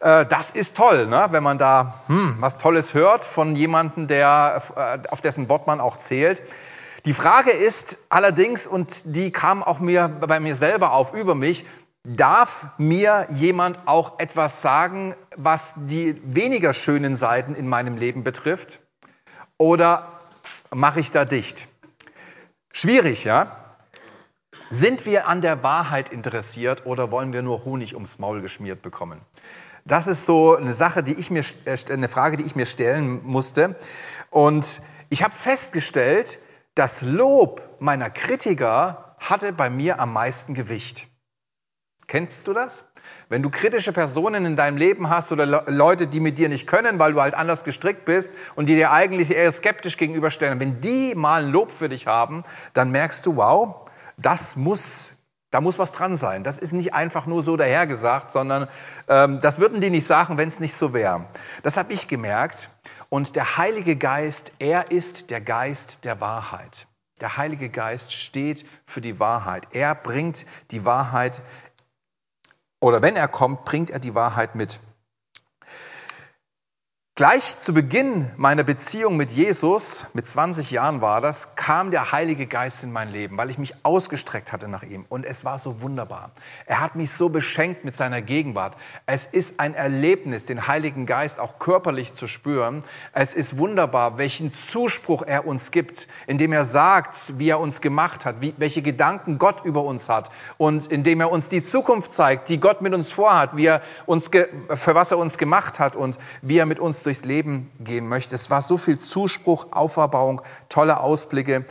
Äh, 0.00 0.26
das 0.26 0.50
ist 0.50 0.76
toll, 0.76 1.06
ne? 1.06 1.28
wenn 1.30 1.42
man 1.42 1.58
da 1.58 2.00
hm, 2.08 2.36
was 2.40 2.58
Tolles 2.58 2.94
hört 2.94 3.24
von 3.24 3.54
jemandem, 3.54 4.08
der, 4.08 4.62
äh, 4.76 5.08
auf 5.08 5.20
dessen 5.20 5.48
Wort 5.48 5.66
man 5.66 5.80
auch 5.80 5.96
zählt. 5.96 6.42
Die 7.04 7.14
Frage 7.14 7.50
ist 7.50 8.06
allerdings, 8.08 8.66
und 8.66 9.16
die 9.16 9.32
kam 9.32 9.62
auch 9.62 9.80
mir 9.80 10.08
bei 10.08 10.38
mir 10.38 10.54
selber 10.54 10.92
auf 10.92 11.14
über 11.14 11.34
mich, 11.34 11.66
darf 12.04 12.66
mir 12.78 13.26
jemand 13.30 13.78
auch 13.86 14.18
etwas 14.18 14.62
sagen, 14.62 15.14
was 15.36 15.74
die 15.76 16.20
weniger 16.24 16.72
schönen 16.72 17.16
Seiten 17.16 17.54
in 17.54 17.68
meinem 17.68 17.96
Leben 17.96 18.24
betrifft? 18.24 18.80
Oder 19.58 20.20
mache 20.74 21.00
ich 21.00 21.10
da 21.10 21.24
dicht? 21.24 21.68
Schwierig, 22.72 23.24
ja? 23.24 23.61
Sind 24.74 25.04
wir 25.04 25.28
an 25.28 25.42
der 25.42 25.62
Wahrheit 25.62 26.08
interessiert 26.08 26.86
oder 26.86 27.10
wollen 27.10 27.34
wir 27.34 27.42
nur 27.42 27.66
Honig 27.66 27.92
ums 27.92 28.18
Maul 28.18 28.40
geschmiert 28.40 28.80
bekommen? 28.80 29.20
Das 29.84 30.06
ist 30.06 30.24
so 30.24 30.56
eine 30.56 30.72
Sache, 30.72 31.02
die 31.02 31.12
ich 31.12 31.30
mir, 31.30 31.44
äh, 31.66 31.76
eine 31.92 32.08
Frage, 32.08 32.38
die 32.38 32.44
ich 32.44 32.56
mir 32.56 32.64
stellen 32.64 33.20
musste. 33.22 33.76
Und 34.30 34.80
ich 35.10 35.22
habe 35.22 35.34
festgestellt, 35.34 36.38
das 36.74 37.02
Lob 37.02 37.76
meiner 37.80 38.08
Kritiker 38.08 39.14
hatte 39.18 39.52
bei 39.52 39.68
mir 39.68 40.00
am 40.00 40.14
meisten 40.14 40.54
Gewicht. 40.54 41.06
Kennst 42.06 42.48
du 42.48 42.54
das? 42.54 42.88
Wenn 43.28 43.42
du 43.42 43.50
kritische 43.50 43.92
Personen 43.92 44.46
in 44.46 44.56
deinem 44.56 44.78
Leben 44.78 45.10
hast 45.10 45.32
oder 45.32 45.44
Leute, 45.70 46.06
die 46.06 46.20
mit 46.20 46.38
dir 46.38 46.48
nicht 46.48 46.66
können, 46.66 46.98
weil 46.98 47.12
du 47.12 47.20
halt 47.20 47.34
anders 47.34 47.64
gestrickt 47.64 48.06
bist 48.06 48.34
und 48.54 48.70
die 48.70 48.76
dir 48.76 48.90
eigentlich 48.90 49.32
eher 49.32 49.52
skeptisch 49.52 49.98
gegenüberstellen, 49.98 50.60
wenn 50.60 50.80
die 50.80 51.14
mal 51.14 51.42
ein 51.42 51.50
Lob 51.50 51.72
für 51.72 51.90
dich 51.90 52.06
haben, 52.06 52.42
dann 52.72 52.90
merkst 52.90 53.26
du, 53.26 53.36
wow, 53.36 53.82
das 54.22 54.56
muss, 54.56 55.12
da 55.50 55.60
muss 55.60 55.78
was 55.78 55.92
dran 55.92 56.16
sein. 56.16 56.44
Das 56.44 56.58
ist 56.58 56.72
nicht 56.72 56.94
einfach 56.94 57.26
nur 57.26 57.42
so 57.42 57.56
dahergesagt, 57.56 58.32
sondern 58.32 58.68
ähm, 59.08 59.40
das 59.40 59.58
würden 59.58 59.80
die 59.80 59.90
nicht 59.90 60.06
sagen, 60.06 60.38
wenn 60.38 60.48
es 60.48 60.60
nicht 60.60 60.74
so 60.74 60.92
wäre. 60.92 61.26
Das 61.62 61.76
habe 61.76 61.92
ich 61.92 62.08
gemerkt. 62.08 62.70
Und 63.08 63.36
der 63.36 63.58
Heilige 63.58 63.96
Geist, 63.96 64.52
er 64.58 64.90
ist 64.90 65.30
der 65.30 65.42
Geist 65.42 66.04
der 66.04 66.20
Wahrheit. 66.20 66.86
Der 67.20 67.36
Heilige 67.36 67.68
Geist 67.68 68.14
steht 68.14 68.66
für 68.86 69.00
die 69.00 69.20
Wahrheit. 69.20 69.68
Er 69.72 69.94
bringt 69.94 70.46
die 70.70 70.84
Wahrheit, 70.84 71.42
oder 72.80 73.00
wenn 73.00 73.14
er 73.14 73.28
kommt, 73.28 73.64
bringt 73.64 73.90
er 73.90 74.00
die 74.00 74.14
Wahrheit 74.14 74.54
mit. 74.54 74.80
Gleich 77.14 77.58
zu 77.58 77.74
Beginn 77.74 78.30
meiner 78.38 78.64
Beziehung 78.64 79.18
mit 79.18 79.30
Jesus, 79.30 80.06
mit 80.14 80.26
20 80.26 80.70
Jahren 80.70 81.02
war 81.02 81.20
das, 81.20 81.56
kam 81.56 81.90
der 81.90 82.10
Heilige 82.10 82.46
Geist 82.46 82.84
in 82.84 82.90
mein 82.90 83.12
Leben, 83.12 83.36
weil 83.36 83.50
ich 83.50 83.58
mich 83.58 83.74
ausgestreckt 83.82 84.50
hatte 84.50 84.66
nach 84.66 84.82
ihm. 84.82 85.04
Und 85.10 85.26
es 85.26 85.44
war 85.44 85.58
so 85.58 85.82
wunderbar. 85.82 86.30
Er 86.64 86.80
hat 86.80 86.96
mich 86.96 87.12
so 87.12 87.28
beschenkt 87.28 87.84
mit 87.84 87.94
seiner 87.94 88.22
Gegenwart. 88.22 88.78
Es 89.04 89.26
ist 89.26 89.60
ein 89.60 89.74
Erlebnis, 89.74 90.46
den 90.46 90.66
Heiligen 90.66 91.04
Geist 91.04 91.38
auch 91.38 91.58
körperlich 91.58 92.14
zu 92.14 92.26
spüren. 92.26 92.82
Es 93.12 93.34
ist 93.34 93.58
wunderbar, 93.58 94.16
welchen 94.16 94.54
Zuspruch 94.54 95.20
er 95.20 95.46
uns 95.46 95.70
gibt, 95.70 96.08
indem 96.26 96.54
er 96.54 96.64
sagt, 96.64 97.38
wie 97.38 97.50
er 97.50 97.60
uns 97.60 97.82
gemacht 97.82 98.24
hat, 98.24 98.40
wie, 98.40 98.54
welche 98.56 98.80
Gedanken 98.80 99.36
Gott 99.36 99.66
über 99.66 99.82
uns 99.82 100.08
hat 100.08 100.30
und 100.56 100.86
indem 100.86 101.20
er 101.20 101.30
uns 101.30 101.50
die 101.50 101.62
Zukunft 101.62 102.10
zeigt, 102.10 102.48
die 102.48 102.58
Gott 102.58 102.80
mit 102.80 102.94
uns 102.94 103.12
vorhat, 103.12 103.54
wie 103.54 103.66
er 103.66 103.82
uns, 104.06 104.30
für 104.30 104.94
was 104.94 105.10
er 105.10 105.18
uns 105.18 105.36
gemacht 105.36 105.78
hat 105.78 105.94
und 105.94 106.18
wie 106.40 106.56
er 106.56 106.64
mit 106.64 106.80
uns 106.80 107.01
durchs 107.02 107.24
Leben 107.24 107.70
gehen 107.80 108.08
möchte. 108.08 108.34
Es 108.34 108.50
war 108.50 108.62
so 108.62 108.78
viel 108.78 108.98
Zuspruch, 108.98 109.72
Auferbauung, 109.72 110.42
tolle 110.68 111.00
Ausblicke. 111.00 111.66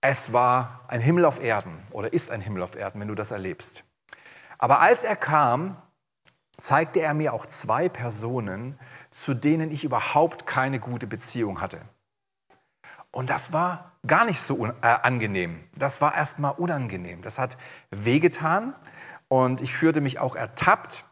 Es 0.00 0.32
war 0.32 0.84
ein 0.88 1.00
Himmel 1.00 1.24
auf 1.24 1.42
Erden 1.42 1.82
oder 1.90 2.12
ist 2.12 2.30
ein 2.30 2.40
Himmel 2.40 2.62
auf 2.62 2.76
Erden, 2.76 3.00
wenn 3.00 3.08
du 3.08 3.14
das 3.14 3.30
erlebst. 3.30 3.84
Aber 4.58 4.80
als 4.80 5.04
er 5.04 5.16
kam, 5.16 5.76
zeigte 6.60 7.00
er 7.00 7.14
mir 7.14 7.32
auch 7.34 7.46
zwei 7.46 7.88
Personen, 7.88 8.78
zu 9.10 9.34
denen 9.34 9.70
ich 9.70 9.84
überhaupt 9.84 10.46
keine 10.46 10.80
gute 10.80 11.06
Beziehung 11.06 11.60
hatte. 11.60 11.80
Und 13.10 13.28
das 13.28 13.52
war 13.52 13.92
gar 14.06 14.24
nicht 14.24 14.40
so 14.40 14.66
äh, 14.66 14.72
angenehm. 14.82 15.62
Das 15.74 16.00
war 16.00 16.14
erstmal 16.14 16.52
unangenehm. 16.52 17.22
Das 17.22 17.38
hat 17.38 17.58
wehgetan 17.90 18.74
und 19.28 19.60
ich 19.60 19.74
fühlte 19.74 20.00
mich 20.00 20.18
auch 20.18 20.34
ertappt 20.34 21.04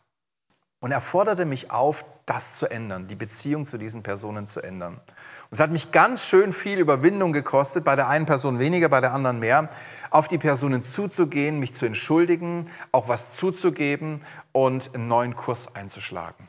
und 0.81 0.93
er 0.93 1.01
forderte 1.01 1.45
mich 1.45 1.71
auf, 1.71 2.07
das 2.25 2.55
zu 2.55 2.71
ändern, 2.71 3.07
die 3.07 3.17
Beziehung 3.17 3.67
zu 3.67 3.77
diesen 3.77 4.03
Personen 4.03 4.49
zu 4.49 4.63
ändern. 4.63 4.95
Und 4.95 5.53
es 5.53 5.61
hat 5.61 5.71
mich 5.71 5.93
ganz 5.93 6.25
schön 6.25 6.53
viel 6.53 6.79
Überwindung 6.79 7.33
gekostet, 7.33 7.85
bei 7.85 7.97
der 7.97 8.09
einen 8.09 8.25
Person 8.25 8.59
weniger, 8.59 8.89
bei 8.89 9.01
der 9.01 9.13
anderen 9.13 9.41
mehr, 9.41 9.69
auf 10.11 10.29
die 10.29 10.39
Personen 10.39 10.83
zuzugehen, 10.83 11.59
mich 11.59 11.75
zu 11.75 11.87
entschuldigen, 11.87 12.71
auch 12.93 13.09
was 13.09 13.37
zuzugeben 13.37 14.25
und 14.53 14.95
einen 14.95 15.09
neuen 15.09 15.37
Kurs 15.37 15.75
einzuschlagen. 15.75 16.49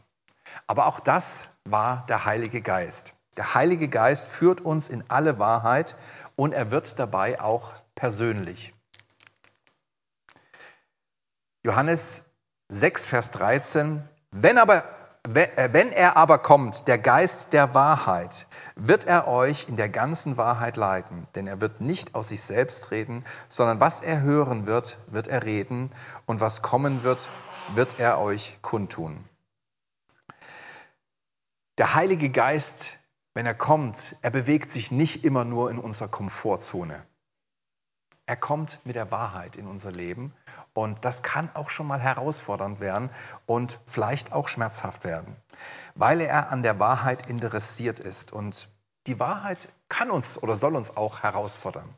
Aber 0.67 0.85
auch 0.85 0.99
das 0.99 1.49
war 1.65 2.05
der 2.07 2.25
Heilige 2.25 2.61
Geist. 2.61 3.15
Der 3.37 3.53
Heilige 3.53 3.87
Geist 3.87 4.27
führt 4.27 4.61
uns 4.61 4.89
in 4.89 5.03
alle 5.07 5.39
Wahrheit 5.39 5.95
und 6.35 6.53
er 6.53 6.71
wird 6.71 6.99
dabei 6.99 7.41
auch 7.41 7.73
persönlich. 7.95 8.73
Johannes 11.63 12.25
6, 12.69 13.07
Vers 13.07 13.31
13 13.31 14.07
wenn, 14.31 14.57
aber, 14.57 14.85
äh, 15.33 15.69
wenn 15.71 15.91
er 15.91 16.17
aber 16.17 16.39
kommt, 16.39 16.87
der 16.87 16.97
Geist 16.97 17.53
der 17.53 17.73
Wahrheit, 17.73 18.47
wird 18.75 19.05
er 19.05 19.27
euch 19.27 19.67
in 19.67 19.75
der 19.75 19.89
ganzen 19.89 20.37
Wahrheit 20.37 20.77
leiten, 20.77 21.27
denn 21.35 21.47
er 21.47 21.61
wird 21.61 21.81
nicht 21.81 22.15
aus 22.15 22.29
sich 22.29 22.41
selbst 22.41 22.91
reden, 22.91 23.25
sondern 23.47 23.79
was 23.79 24.01
er 24.01 24.21
hören 24.21 24.65
wird, 24.65 24.97
wird 25.07 25.27
er 25.27 25.43
reden, 25.43 25.91
und 26.25 26.39
was 26.39 26.61
kommen 26.61 27.03
wird, 27.03 27.29
wird 27.75 27.99
er 27.99 28.19
euch 28.19 28.57
kundtun. 28.61 29.25
Der 31.77 31.95
Heilige 31.95 32.29
Geist, 32.29 32.91
wenn 33.33 33.45
er 33.45 33.55
kommt, 33.55 34.15
er 34.21 34.31
bewegt 34.31 34.71
sich 34.71 34.91
nicht 34.91 35.23
immer 35.25 35.45
nur 35.45 35.71
in 35.71 35.79
unserer 35.79 36.09
Komfortzone. 36.09 37.03
Er 38.25 38.35
kommt 38.35 38.79
mit 38.85 38.95
der 38.95 39.11
Wahrheit 39.11 39.55
in 39.55 39.67
unser 39.67 39.91
Leben 39.91 40.33
und 40.73 41.03
das 41.03 41.23
kann 41.23 41.49
auch 41.53 41.69
schon 41.69 41.87
mal 41.87 41.99
herausfordernd 41.99 42.79
werden 42.79 43.09
und 43.45 43.79
vielleicht 43.85 44.31
auch 44.31 44.47
schmerzhaft 44.47 45.03
werden, 45.03 45.35
weil 45.95 46.21
er 46.21 46.49
an 46.49 46.63
der 46.63 46.79
Wahrheit 46.79 47.27
interessiert 47.27 47.99
ist. 47.99 48.31
Und 48.31 48.69
die 49.07 49.19
Wahrheit 49.19 49.69
kann 49.89 50.09
uns 50.11 50.41
oder 50.41 50.55
soll 50.55 50.75
uns 50.75 50.95
auch 50.95 51.23
herausfordern. 51.23 51.93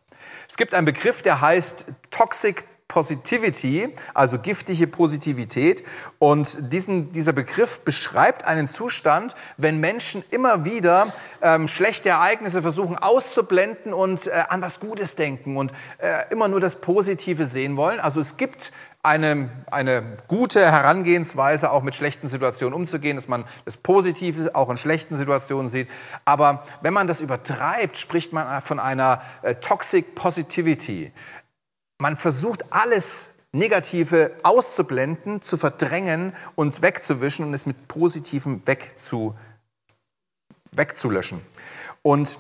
Es 0.50 0.58
gibt 0.58 0.74
einen 0.74 0.86
Begriff, 0.86 1.22
der 1.22 1.42
heißt 1.42 1.86
Toxic 2.10 2.66
Positivity, 2.88 3.90
also 4.14 4.38
giftige 4.40 4.88
Positivität. 4.88 5.84
Und 6.20 6.72
diesen, 6.74 7.12
dieser 7.12 7.34
Begriff 7.34 7.82
beschreibt 7.82 8.46
einen 8.46 8.68
Zustand, 8.68 9.36
wenn 9.58 9.80
Menschen 9.80 10.24
immer 10.30 10.66
wieder 10.66 11.14
ähm, 11.42 11.68
schlechte 11.68 12.10
Ereignisse 12.10 12.62
versuchen 12.62 12.98
auszublenden 12.98 13.94
und 13.94 14.28
äh, 14.28 14.44
an 14.50 14.62
was 14.62 14.80
Gutes 14.80 15.16
denken 15.16 15.58
und 15.58 15.72
äh, 15.98 16.32
immer 16.32 16.48
nur 16.48 16.60
das 16.60 16.82
Positive 16.82 17.46
sehen 17.46 17.78
wollen. 17.78 18.00
Also 18.00 18.22
es 18.22 18.38
gibt 18.38 18.72
eine, 19.04 19.50
eine 19.70 20.18
gute 20.30 20.62
Herangehensweise, 20.62 21.72
auch 21.72 21.84
mit 21.84 21.94
schlechten 21.94 22.30
Situationen 22.30 22.74
umzugehen, 22.74 23.18
dass 23.18 23.28
man 23.28 23.44
das 23.66 23.76
Positive 23.76 24.56
auch 24.56 24.70
in 24.70 24.78
schlechten 24.78 25.18
Situationen 25.18 25.70
sieht. 25.70 25.90
Aber 26.24 26.64
wenn 26.82 26.94
man 26.94 27.08
das 27.08 27.20
übertreibt, 27.20 27.98
spricht 27.98 28.32
man 28.32 28.62
von 28.62 28.80
einer 28.80 29.22
äh, 29.42 29.56
Toxic 29.56 30.16
Positivity. 30.16 31.12
Man 32.04 32.18
versucht 32.18 32.66
alles 32.70 33.30
Negative 33.54 34.36
auszublenden, 34.44 35.42
zu 35.42 35.56
verdrängen 35.56 36.34
und 36.56 36.82
wegzuwischen 36.82 37.46
und 37.46 37.54
es 37.54 37.66
mit 37.66 37.88
Positivem 37.88 38.62
wegzu, 38.66 39.38
wegzulöschen. 40.74 41.40
Und 42.02 42.40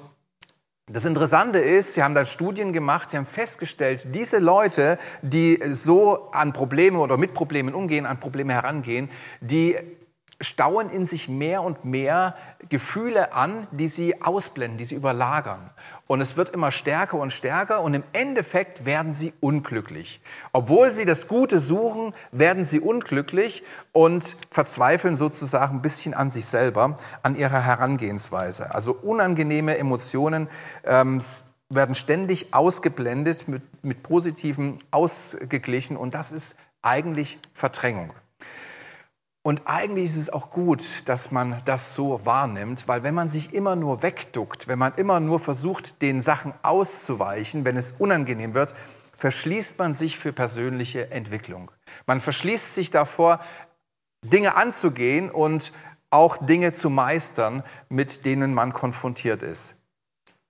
das 0.88 1.05
Interessante 1.05 1.60
ist, 1.60 1.93
Sie 1.93 2.03
haben 2.03 2.13
da 2.13 2.25
Studien 2.25 2.74
gemacht, 2.74 3.10
Sie 3.10 3.15
haben 3.15 3.25
festgestellt, 3.25 4.13
diese 4.13 4.39
Leute, 4.39 5.00
die 5.22 5.58
so 5.70 6.29
an 6.34 6.51
Probleme 6.51 7.00
oder 7.00 7.15
mit 7.15 7.34
Problemen 7.34 7.74
umgehen, 7.74 8.05
an 8.05 8.20
Probleme 8.20 8.51
herangehen, 8.51 9.10
die 9.39 9.77
stauen 10.44 10.90
in 10.90 11.06
sich 11.06 11.30
mehr 11.30 11.64
und 11.64 11.86
mehr 11.86 12.36
Gefühle 12.70 13.34
an, 13.34 13.68
die 13.72 13.88
sie 13.88 14.22
ausblenden, 14.22 14.78
die 14.78 14.86
sie 14.86 14.96
überlagern. 14.96 15.70
Und 16.06 16.22
es 16.22 16.38
wird 16.38 16.50
immer 16.50 16.72
stärker 16.72 17.18
und 17.18 17.32
stärker 17.32 17.82
und 17.82 17.94
im 17.94 18.04
Endeffekt 18.14 18.86
werden 18.86 19.14
sie 19.14 19.34
unglücklich. 19.40 20.22
Obwohl 20.52 20.92
sie 20.92 21.06
das 21.06 21.28
Gute 21.28 21.60
suchen, 21.60 22.14
werden 22.32 22.66
sie 22.66 22.80
unglücklich 22.80 23.64
und 23.92 24.38
verzweifeln 24.52 25.16
sozusagen 25.16 25.78
ein 25.78 25.82
bisschen 25.82 26.14
an 26.14 26.30
sich 26.30 26.46
selber, 26.46 26.98
an 27.24 27.36
ihrer 27.36 27.62
Herangehensweise. 27.62 28.76
Also 28.76 28.94
unangenehme 28.94 29.78
Emotionen 29.78 30.50
ähm, 30.84 31.22
werden 31.70 31.96
ständig 31.96 32.54
ausgeblendet, 32.54 33.48
mit, 33.48 33.64
mit 33.84 34.04
Positiven 34.04 34.78
ausgeglichen 34.92 35.98
und 35.98 36.14
das 36.14 36.32
ist 36.32 36.56
eigentlich 36.82 37.40
Verdrängung. 37.54 38.14
Und 39.46 39.64
eigentlich 39.66 40.06
ist 40.06 40.18
es 40.18 40.30
auch 40.32 40.52
gut, 40.52 40.82
dass 41.10 41.32
man 41.32 41.62
das 41.66 41.96
so 41.96 42.26
wahrnimmt, 42.26 42.88
weil 42.88 43.04
wenn 43.04 43.14
man 43.14 43.30
sich 43.30 43.54
immer 43.54 43.76
nur 43.76 44.02
wegduckt, 44.02 44.70
wenn 44.70 44.80
man 44.80 44.94
immer 44.96 45.20
nur 45.20 45.38
versucht, 45.38 46.02
den 46.02 46.22
Sachen 46.22 46.54
auszuweichen, 46.64 47.66
wenn 47.66 47.76
es 47.76 47.92
unangenehm 47.92 48.54
wird, 48.54 48.74
verschließt 49.12 49.80
man 49.80 49.94
sich 49.94 50.18
für 50.18 50.32
persönliche 50.32 51.12
Entwicklung. 51.12 51.72
Man 52.08 52.22
verschließt 52.22 52.74
sich 52.74 52.90
davor, 52.90 53.42
Dinge 54.24 54.56
anzugehen 54.56 55.30
und 55.30 55.74
auch 56.10 56.38
Dinge 56.38 56.72
zu 56.72 56.90
meistern, 56.90 57.64
mit 57.90 58.26
denen 58.26 58.54
man 58.54 58.72
konfrontiert 58.72 59.44
ist. 59.44 59.76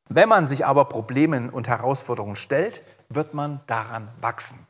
Wenn 0.08 0.30
man 0.30 0.46
sich 0.46 0.68
aber 0.68 0.86
Problemen 0.86 1.50
und 1.50 1.68
Herausforderungen 1.68 2.36
stellt, 2.36 2.84
wird 3.10 3.34
man 3.34 3.62
daran 3.66 4.10
wachsen. 4.22 4.68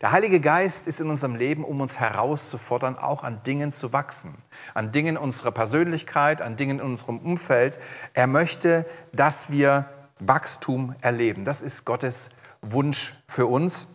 Der 0.00 0.12
Heilige 0.12 0.40
Geist 0.40 0.86
ist 0.86 1.00
in 1.00 1.10
unserem 1.10 1.34
Leben, 1.34 1.64
um 1.64 1.80
uns 1.80 1.98
herauszufordern, 1.98 2.96
auch 2.96 3.24
an 3.24 3.42
Dingen 3.42 3.72
zu 3.72 3.92
wachsen, 3.92 4.36
an 4.74 4.92
Dingen 4.92 5.16
unserer 5.16 5.50
Persönlichkeit, 5.50 6.42
an 6.42 6.56
Dingen 6.56 6.78
in 6.78 6.84
unserem 6.84 7.18
Umfeld. 7.18 7.80
Er 8.14 8.26
möchte, 8.26 8.86
dass 9.12 9.50
wir 9.50 9.86
Wachstum 10.20 10.94
erleben. 11.00 11.44
Das 11.44 11.62
ist 11.62 11.84
Gottes 11.84 12.30
Wunsch 12.62 13.14
für 13.26 13.46
uns. 13.46 13.88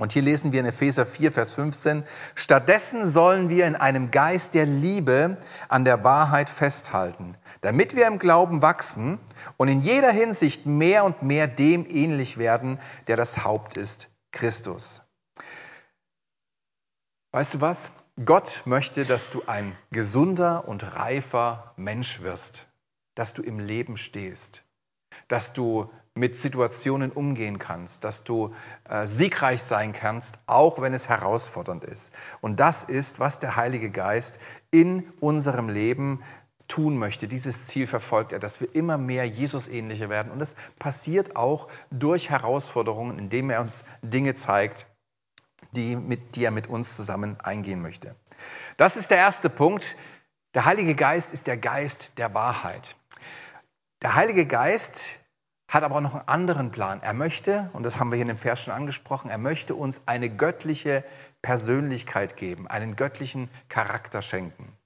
Und 0.00 0.12
hier 0.12 0.22
lesen 0.22 0.52
wir 0.52 0.60
in 0.60 0.66
Epheser 0.66 1.04
4, 1.04 1.30
Vers 1.30 1.52
15, 1.52 2.04
stattdessen 2.34 3.06
sollen 3.06 3.50
wir 3.50 3.66
in 3.66 3.76
einem 3.76 4.10
Geist 4.10 4.54
der 4.54 4.64
Liebe 4.64 5.36
an 5.68 5.84
der 5.84 6.02
Wahrheit 6.04 6.48
festhalten, 6.48 7.36
damit 7.60 7.94
wir 7.94 8.06
im 8.06 8.18
Glauben 8.18 8.62
wachsen 8.62 9.18
und 9.58 9.68
in 9.68 9.82
jeder 9.82 10.10
Hinsicht 10.10 10.64
mehr 10.64 11.04
und 11.04 11.20
mehr 11.20 11.46
dem 11.46 11.84
ähnlich 11.86 12.38
werden, 12.38 12.78
der 13.08 13.18
das 13.18 13.44
Haupt 13.44 13.76
ist, 13.76 14.09
Christus. 14.32 15.02
Weißt 17.32 17.54
du 17.54 17.60
was? 17.60 17.92
Gott 18.24 18.62
möchte, 18.64 19.04
dass 19.04 19.30
du 19.30 19.42
ein 19.46 19.76
gesunder 19.90 20.68
und 20.68 20.96
reifer 20.96 21.72
Mensch 21.76 22.22
wirst, 22.22 22.66
dass 23.14 23.34
du 23.34 23.42
im 23.42 23.58
Leben 23.58 23.96
stehst, 23.96 24.64
dass 25.28 25.52
du 25.52 25.90
mit 26.14 26.34
Situationen 26.34 27.12
umgehen 27.12 27.58
kannst, 27.58 28.04
dass 28.04 28.24
du 28.24 28.54
äh, 28.88 29.06
siegreich 29.06 29.62
sein 29.62 29.92
kannst, 29.92 30.40
auch 30.46 30.82
wenn 30.82 30.92
es 30.92 31.08
herausfordernd 31.08 31.84
ist. 31.84 32.12
Und 32.40 32.58
das 32.60 32.84
ist, 32.84 33.20
was 33.20 33.38
der 33.38 33.56
Heilige 33.56 33.90
Geist 33.90 34.40
in 34.70 35.08
unserem 35.20 35.68
Leben 35.68 36.22
tun 36.70 36.96
möchte. 36.96 37.28
Dieses 37.28 37.66
Ziel 37.66 37.86
verfolgt 37.86 38.32
er, 38.32 38.38
dass 38.38 38.60
wir 38.60 38.74
immer 38.74 38.96
mehr 38.96 39.26
Jesus 39.26 39.68
ähnlicher 39.68 40.08
werden. 40.08 40.32
Und 40.32 40.38
das 40.38 40.54
passiert 40.78 41.36
auch 41.36 41.68
durch 41.90 42.30
Herausforderungen, 42.30 43.18
indem 43.18 43.50
er 43.50 43.60
uns 43.60 43.84
Dinge 44.02 44.34
zeigt, 44.34 44.86
die, 45.72 45.96
mit, 45.96 46.36
die 46.36 46.44
er 46.44 46.50
mit 46.50 46.68
uns 46.68 46.96
zusammen 46.96 47.38
eingehen 47.40 47.82
möchte. 47.82 48.14
Das 48.76 48.96
ist 48.96 49.10
der 49.10 49.18
erste 49.18 49.50
Punkt. 49.50 49.96
Der 50.54 50.64
Heilige 50.64 50.94
Geist 50.94 51.32
ist 51.32 51.46
der 51.46 51.56
Geist 51.56 52.18
der 52.18 52.34
Wahrheit. 52.34 52.96
Der 54.02 54.14
Heilige 54.14 54.46
Geist 54.46 55.20
hat 55.68 55.84
aber 55.84 55.96
auch 55.96 56.00
noch 56.00 56.14
einen 56.14 56.28
anderen 56.28 56.70
Plan. 56.70 57.00
Er 57.02 57.14
möchte, 57.14 57.70
und 57.72 57.84
das 57.84 57.98
haben 57.98 58.10
wir 58.10 58.16
hier 58.16 58.22
in 58.22 58.28
dem 58.28 58.36
Vers 58.36 58.62
schon 58.62 58.74
angesprochen, 58.74 59.30
er 59.30 59.38
möchte 59.38 59.74
uns 59.74 60.02
eine 60.06 60.28
göttliche 60.28 61.04
Persönlichkeit 61.42 62.36
geben, 62.36 62.66
einen 62.66 62.96
göttlichen 62.96 63.48
Charakter 63.68 64.22
schenken. 64.22 64.76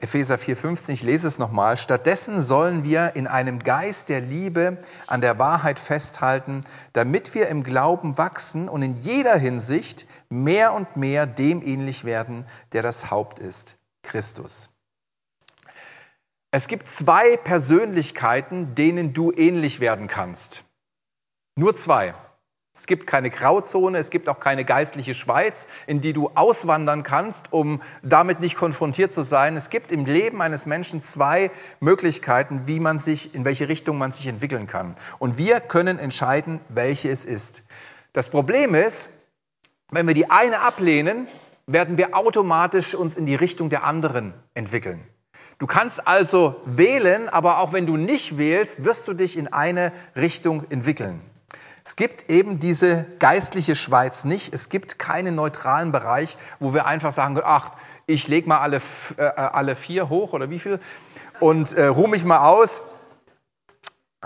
Epheser 0.00 0.36
4,15, 0.36 0.92
ich 0.92 1.02
lese 1.02 1.26
es 1.26 1.40
nochmal. 1.40 1.76
Stattdessen 1.76 2.40
sollen 2.40 2.84
wir 2.84 3.16
in 3.16 3.26
einem 3.26 3.58
Geist 3.58 4.08
der 4.08 4.20
Liebe 4.20 4.78
an 5.08 5.20
der 5.20 5.40
Wahrheit 5.40 5.80
festhalten, 5.80 6.60
damit 6.92 7.34
wir 7.34 7.48
im 7.48 7.64
Glauben 7.64 8.16
wachsen 8.16 8.68
und 8.68 8.82
in 8.82 8.96
jeder 8.96 9.36
Hinsicht 9.36 10.06
mehr 10.28 10.72
und 10.72 10.96
mehr 10.96 11.26
dem 11.26 11.62
ähnlich 11.62 12.04
werden, 12.04 12.46
der 12.70 12.82
das 12.82 13.10
Haupt 13.10 13.40
ist, 13.40 13.78
Christus. 14.04 14.70
Es 16.52 16.68
gibt 16.68 16.88
zwei 16.88 17.36
Persönlichkeiten, 17.36 18.76
denen 18.76 19.12
du 19.12 19.32
ähnlich 19.32 19.80
werden 19.80 20.06
kannst. 20.06 20.62
Nur 21.56 21.74
zwei. 21.74 22.14
Es 22.78 22.86
gibt 22.86 23.08
keine 23.08 23.28
Grauzone, 23.28 23.98
es 23.98 24.10
gibt 24.10 24.28
auch 24.28 24.38
keine 24.38 24.64
geistliche 24.64 25.12
Schweiz, 25.12 25.66
in 25.88 26.00
die 26.00 26.12
du 26.12 26.30
auswandern 26.36 27.02
kannst, 27.02 27.52
um 27.52 27.82
damit 28.02 28.38
nicht 28.38 28.56
konfrontiert 28.56 29.12
zu 29.12 29.22
sein. 29.22 29.56
Es 29.56 29.68
gibt 29.68 29.90
im 29.90 30.04
Leben 30.04 30.40
eines 30.40 30.64
Menschen 30.64 31.02
zwei 31.02 31.50
Möglichkeiten, 31.80 32.62
wie 32.66 32.78
man 32.78 33.00
sich, 33.00 33.34
in 33.34 33.44
welche 33.44 33.68
Richtung 33.68 33.98
man 33.98 34.12
sich 34.12 34.28
entwickeln 34.28 34.68
kann. 34.68 34.94
Und 35.18 35.38
wir 35.38 35.58
können 35.58 35.98
entscheiden, 35.98 36.60
welche 36.68 37.10
es 37.10 37.24
ist. 37.24 37.64
Das 38.12 38.28
Problem 38.28 38.76
ist, 38.76 39.10
wenn 39.90 40.06
wir 40.06 40.14
die 40.14 40.30
eine 40.30 40.60
ablehnen, 40.60 41.26
werden 41.66 41.98
wir 41.98 42.16
automatisch 42.16 42.94
uns 42.94 43.16
in 43.16 43.26
die 43.26 43.34
Richtung 43.34 43.70
der 43.70 43.82
anderen 43.82 44.34
entwickeln. 44.54 45.02
Du 45.58 45.66
kannst 45.66 46.06
also 46.06 46.60
wählen, 46.64 47.28
aber 47.28 47.58
auch 47.58 47.72
wenn 47.72 47.86
du 47.86 47.96
nicht 47.96 48.38
wählst, 48.38 48.84
wirst 48.84 49.08
du 49.08 49.14
dich 49.14 49.36
in 49.36 49.48
eine 49.48 49.92
Richtung 50.14 50.62
entwickeln. 50.70 51.20
Es 51.88 51.96
gibt 51.96 52.28
eben 52.28 52.58
diese 52.58 53.06
geistliche 53.18 53.74
Schweiz 53.74 54.24
nicht. 54.24 54.52
Es 54.52 54.68
gibt 54.68 54.98
keinen 54.98 55.34
neutralen 55.34 55.90
Bereich, 55.90 56.36
wo 56.60 56.74
wir 56.74 56.84
einfach 56.84 57.12
sagen 57.12 57.34
können, 57.34 57.46
ach, 57.48 57.70
ich 58.04 58.28
lege 58.28 58.46
mal 58.46 58.58
alle, 58.58 58.82
äh, 59.16 59.22
alle 59.22 59.74
vier 59.74 60.10
hoch 60.10 60.34
oder 60.34 60.50
wie 60.50 60.58
viel 60.58 60.80
und 61.40 61.72
äh, 61.72 61.86
ruhe 61.86 62.08
mich 62.08 62.26
mal 62.26 62.46
aus. 62.46 62.82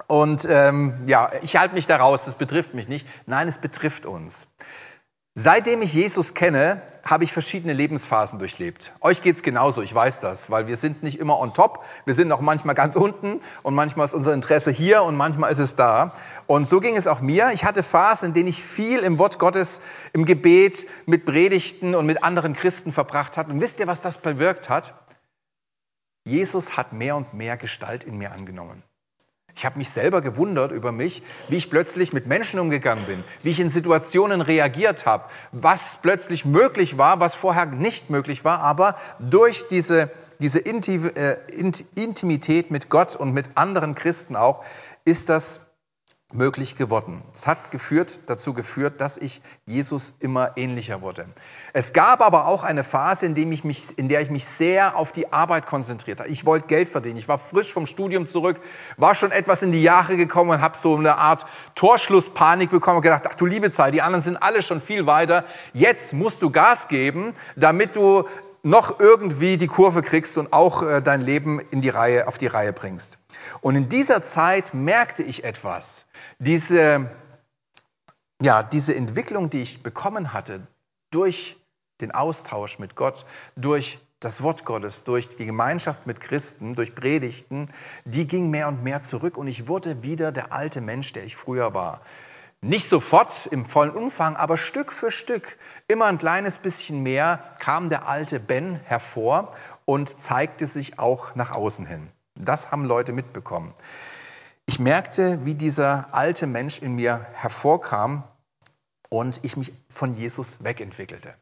Und 0.09 0.45
ähm, 0.51 1.05
ja, 1.07 1.31
ich 1.43 1.55
halte 1.55 1.77
mich 1.77 1.87
da 1.87 1.99
raus, 1.99 2.23
das 2.25 2.35
betrifft 2.35 2.75
mich 2.75 2.89
nicht. 2.89 3.07
Nein, 3.27 3.47
es 3.47 3.59
betrifft 3.59 4.07
uns. 4.07 4.49
Seitdem 5.35 5.81
ich 5.81 5.95
Jesus 5.95 6.35
kenne, 6.35 6.83
habe 7.03 7.25
ich 7.25 7.33
verschiedene 7.33 7.73
Lebensphasen 7.73 8.39
durchlebt. 8.39 8.93
Euch 9.01 9.23
geht's 9.23 9.43
genauso, 9.43 9.81
ich 9.81 9.95
weiß 9.95 10.21
das, 10.21 10.51
weil 10.51 10.67
wir 10.67 10.77
sind 10.77 11.03
nicht 11.03 11.19
immer 11.19 11.39
on 11.41 11.55
top, 11.55 11.85
wir 12.05 12.13
sind 12.13 12.31
auch 12.33 12.43
manchmal 12.43 12.75
ganz 12.75 12.97
unten 12.97 13.41
und 13.63 13.75
manchmal 13.75 14.05
ist 14.05 14.13
unser 14.13 14.35
Interesse 14.35 14.71
hier 14.71 15.03
und 15.03 15.17
manchmal 15.17 15.51
ist 15.51 15.59
es 15.59 15.75
da. 15.75 16.13
Und 16.47 16.69
so 16.69 16.81
ging 16.81 16.97
es 16.97 17.07
auch 17.07 17.23
mir. 17.23 17.51
Ich 17.53 17.65
hatte 17.65 17.83
Phasen, 17.83 18.29
in 18.29 18.35
denen 18.35 18.49
ich 18.49 18.63
viel 18.63 19.01
im 19.01 19.19
Wort 19.19 19.39
Gottes, 19.39 19.81
im 20.13 20.27
Gebet, 20.27 20.87
mit 21.07 21.25
Predigten 21.25 21.95
und 21.95 22.05
mit 22.05 22.23
anderen 22.23 22.53
Christen 22.55 22.93
verbracht 22.93 23.39
habe. 23.39 23.53
Und 23.53 23.61
wisst 23.63 23.81
ihr, 23.81 23.87
was 23.87 24.03
das 24.03 24.19
bewirkt 24.19 24.69
hat? 24.69 24.95
Jesus 26.25 26.77
hat 26.77 26.93
mehr 26.93 27.17
und 27.17 27.33
mehr 27.33 27.57
Gestalt 27.57 28.05
in 28.05 28.19
mir 28.19 28.33
angenommen. 28.33 28.83
Ich 29.55 29.67
habe 29.67 29.79
mich 29.79 29.91
selber 29.91 30.23
gewundert 30.23 30.73
über 30.73 30.93
mich, 30.93 31.23
wie 31.49 31.57
ich 31.57 31.71
plötzlich 31.71 32.13
mit 32.13 32.27
Menschen 32.27 32.59
umgegangen 32.59 33.05
bin, 33.05 33.23
wie 33.43 33.51
ich 33.51 33.61
in 33.61 33.71
Situationen 33.71 34.41
reagiert 34.41 35.05
habe, 35.05 35.25
was 35.53 35.99
plötzlich 36.01 36.45
möglich 36.45 36.97
war, 36.97 37.21
was 37.21 37.35
vorher 37.35 37.67
nicht 37.67 38.09
möglich 38.09 38.45
war, 38.45 38.61
aber 38.61 38.97
durch 39.19 39.69
diese, 39.69 40.11
diese 40.39 40.61
äh, 40.61 41.37
Intimität 41.95 42.71
mit 42.71 42.89
Gott 42.89 43.15
und 43.15 43.33
mit 43.33 43.51
anderen 43.55 43.95
Christen 43.95 44.37
auch 44.37 44.65
ist 45.05 45.29
das 45.29 45.72
möglich 46.33 46.77
geworden. 46.77 47.23
Es 47.35 47.47
hat 47.47 47.71
geführt, 47.71 48.23
dazu 48.27 48.55
geführt, 48.55 49.01
dass 49.01 49.19
ich 49.19 49.43
Jesus 49.67 50.15
immer 50.21 50.53
ähnlicher 50.57 51.03
wurde. 51.03 51.27
Es 51.73 51.93
gab 51.93 52.21
aber 52.21 52.47
auch 52.47 52.65
eine 52.65 52.85
Phase, 52.85 53.27
in, 53.27 53.35
dem 53.35 53.53
ich 53.53 53.65
mich, 53.65 53.99
in 53.99 54.09
der 54.09 54.21
ich 54.21 54.31
mich 54.31 54.45
sehr 54.45 54.97
auf 54.97 55.13
die 55.13 55.33
Arbeit 55.33 55.67
konzentriert 55.67 56.21
habe. 56.21 56.29
Ich 56.31 56.47
wollte 56.47 56.67
Geld 56.67 56.89
verdienen. 56.89 57.19
Ich 57.19 57.29
war 57.29 57.39
frisch 57.39 57.73
vom 57.73 57.87
Studium 57.87 58.29
zurück, 58.29 58.61
war 58.97 59.15
schon 59.15 59.33
etwas 59.33 59.63
in 59.63 59.73
die 59.73 59.83
Jahre 59.83 60.17
gekommen 60.17 60.51
und 60.51 60.61
habe 60.61 60.77
so 60.79 60.97
eine 60.97 61.17
Art 61.17 61.47
Torschlusspanik 61.75 62.71
bekommen 62.71 62.97
und 62.97 63.03
gedacht, 63.03 63.27
ach 63.29 63.35
du 63.35 63.47
liebe 63.47 63.71
Zeit, 63.71 63.95
die 63.95 64.03
anderen 64.03 64.23
sind 64.23 64.37
alle 64.37 64.63
schon 64.63 64.81
viel 64.81 65.07
weiter. 65.07 65.45
Jetzt 65.73 66.13
musst 66.13 66.43
du 66.43 66.51
Gas 66.51 66.89
geben, 66.89 67.35
damit 67.57 67.97
du 67.97 68.25
noch 68.63 69.01
irgendwie 69.01 69.59
die 69.59 69.67
Kurve 69.67 70.03
kriegst 70.03 70.39
und 70.39 70.53
auch 70.53 70.83
äh, 70.83 71.03
dein 71.03 71.21
Leben 71.21 71.61
in 71.71 71.81
die 71.81 71.89
Reihe, 71.89 72.29
auf 72.29 72.39
die 72.39 72.47
Reihe 72.47 72.73
bringst. 72.73 73.19
Und 73.61 73.75
in 73.75 73.89
dieser 73.89 74.23
Zeit 74.23 74.73
merkte 74.73 75.23
ich 75.23 75.45
etwas. 75.45 76.05
Diese, 76.39 77.11
ja, 78.41 78.63
diese 78.63 78.95
Entwicklung, 78.95 79.51
die 79.51 79.63
ich 79.63 79.83
bekommen 79.83 80.33
hatte 80.33 80.67
durch 81.11 81.57
den 82.01 82.13
Austausch 82.13 82.79
mit 82.79 82.95
Gott, 82.95 83.27
durch 83.57 83.99
das 84.21 84.43
Wort 84.43 84.65
Gottes, 84.65 85.03
durch 85.03 85.37
die 85.37 85.47
Gemeinschaft 85.47 86.07
mit 86.07 86.21
Christen, 86.21 86.77
durch 86.77 86.95
Predigten, 86.95 87.69
die 88.05 88.29
ging 88.29 88.51
mehr 88.51 88.69
und 88.69 88.85
mehr 88.85 89.03
zurück 89.03 89.37
und 89.37 89.49
ich 89.49 89.67
wurde 89.67 90.03
wieder 90.05 90.31
der 90.31 90.53
alte 90.53 90.81
Mensch, 90.81 91.13
der 91.13 91.25
ich 91.25 91.35
früher 91.35 91.75
war. 91.75 92.03
Nicht 92.65 92.89
sofort 92.89 93.47
im 93.47 93.67
vollen 93.67 93.91
Umfang, 93.91 94.37
aber 94.37 94.57
Stück 94.57 94.93
für 94.93 95.11
Stück, 95.11 95.59
immer 95.89 96.07
ein 96.07 96.19
kleines 96.19 96.59
bisschen 96.59 97.03
mehr, 97.03 97.41
kam 97.59 97.89
der 97.89 98.07
alte 98.07 98.39
Ben 98.39 98.77
hervor 98.85 99.51
und 99.85 100.21
zeigte 100.21 100.69
sich 100.69 101.01
auch 101.01 101.35
nach 101.35 101.51
außen 101.51 101.87
hin. 101.87 102.09
Das 102.37 102.71
haben 102.71 102.85
Leute 102.85 103.13
mitbekommen. 103.13 103.75
Ich 104.67 104.79
merkte, 104.79 105.45
wie 105.45 105.57
dieser 105.57 106.07
alte 106.13 106.47
Mensch 106.47 106.81
in 106.81 106.95
mir 106.95 107.27
hervorkam 107.33 108.23
und 109.09 109.41
ich 109.43 109.57
mich 109.57 109.73
von 109.89 110.15
Jesus 110.15 110.63
wegentwickelte. 110.63 111.35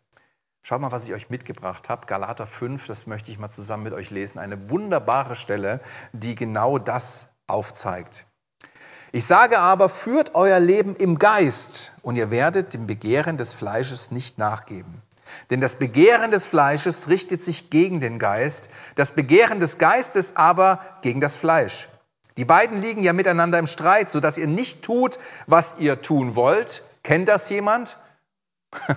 Schaut 0.62 0.80
mal, 0.80 0.90
was 0.90 1.04
ich 1.04 1.12
euch 1.12 1.28
mitgebracht 1.28 1.90
habe. 1.90 2.06
Galater 2.06 2.46
5, 2.46 2.86
das 2.86 3.06
möchte 3.06 3.30
ich 3.30 3.38
mal 3.38 3.50
zusammen 3.50 3.82
mit 3.82 3.92
euch 3.92 4.08
lesen. 4.08 4.38
Eine 4.38 4.70
wunderbare 4.70 5.36
Stelle, 5.36 5.80
die 6.14 6.34
genau 6.34 6.78
das 6.78 7.28
aufzeigt. 7.46 8.26
Ich 9.12 9.26
sage 9.26 9.58
aber, 9.58 9.88
führt 9.88 10.34
euer 10.34 10.60
Leben 10.60 10.94
im 10.94 11.18
Geist 11.18 11.92
und 12.02 12.14
ihr 12.14 12.30
werdet 12.30 12.74
dem 12.74 12.86
Begehren 12.86 13.36
des 13.36 13.54
Fleisches 13.54 14.12
nicht 14.12 14.38
nachgeben. 14.38 15.02
Denn 15.50 15.60
das 15.60 15.76
Begehren 15.76 16.30
des 16.30 16.46
Fleisches 16.46 17.08
richtet 17.08 17.42
sich 17.42 17.70
gegen 17.70 18.00
den 18.00 18.18
Geist, 18.18 18.68
das 18.94 19.12
Begehren 19.12 19.58
des 19.58 19.78
Geistes 19.78 20.36
aber 20.36 20.80
gegen 21.02 21.20
das 21.20 21.36
Fleisch. 21.36 21.88
Die 22.36 22.44
beiden 22.44 22.80
liegen 22.80 23.02
ja 23.02 23.12
miteinander 23.12 23.58
im 23.58 23.66
Streit, 23.66 24.10
sodass 24.10 24.38
ihr 24.38 24.46
nicht 24.46 24.82
tut, 24.82 25.18
was 25.46 25.74
ihr 25.78 26.02
tun 26.02 26.36
wollt. 26.36 26.82
Kennt 27.02 27.28
das 27.28 27.50
jemand? 27.50 27.96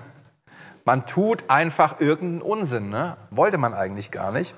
man 0.85 1.07
tut 1.07 1.49
einfach 1.49 1.99
irgendeinen 1.99 2.41
Unsinn, 2.41 2.89
ne? 2.89 3.17
wollte 3.31 3.57
man 3.57 3.73
eigentlich 3.73 4.11
gar 4.11 4.31
nicht. 4.31 4.55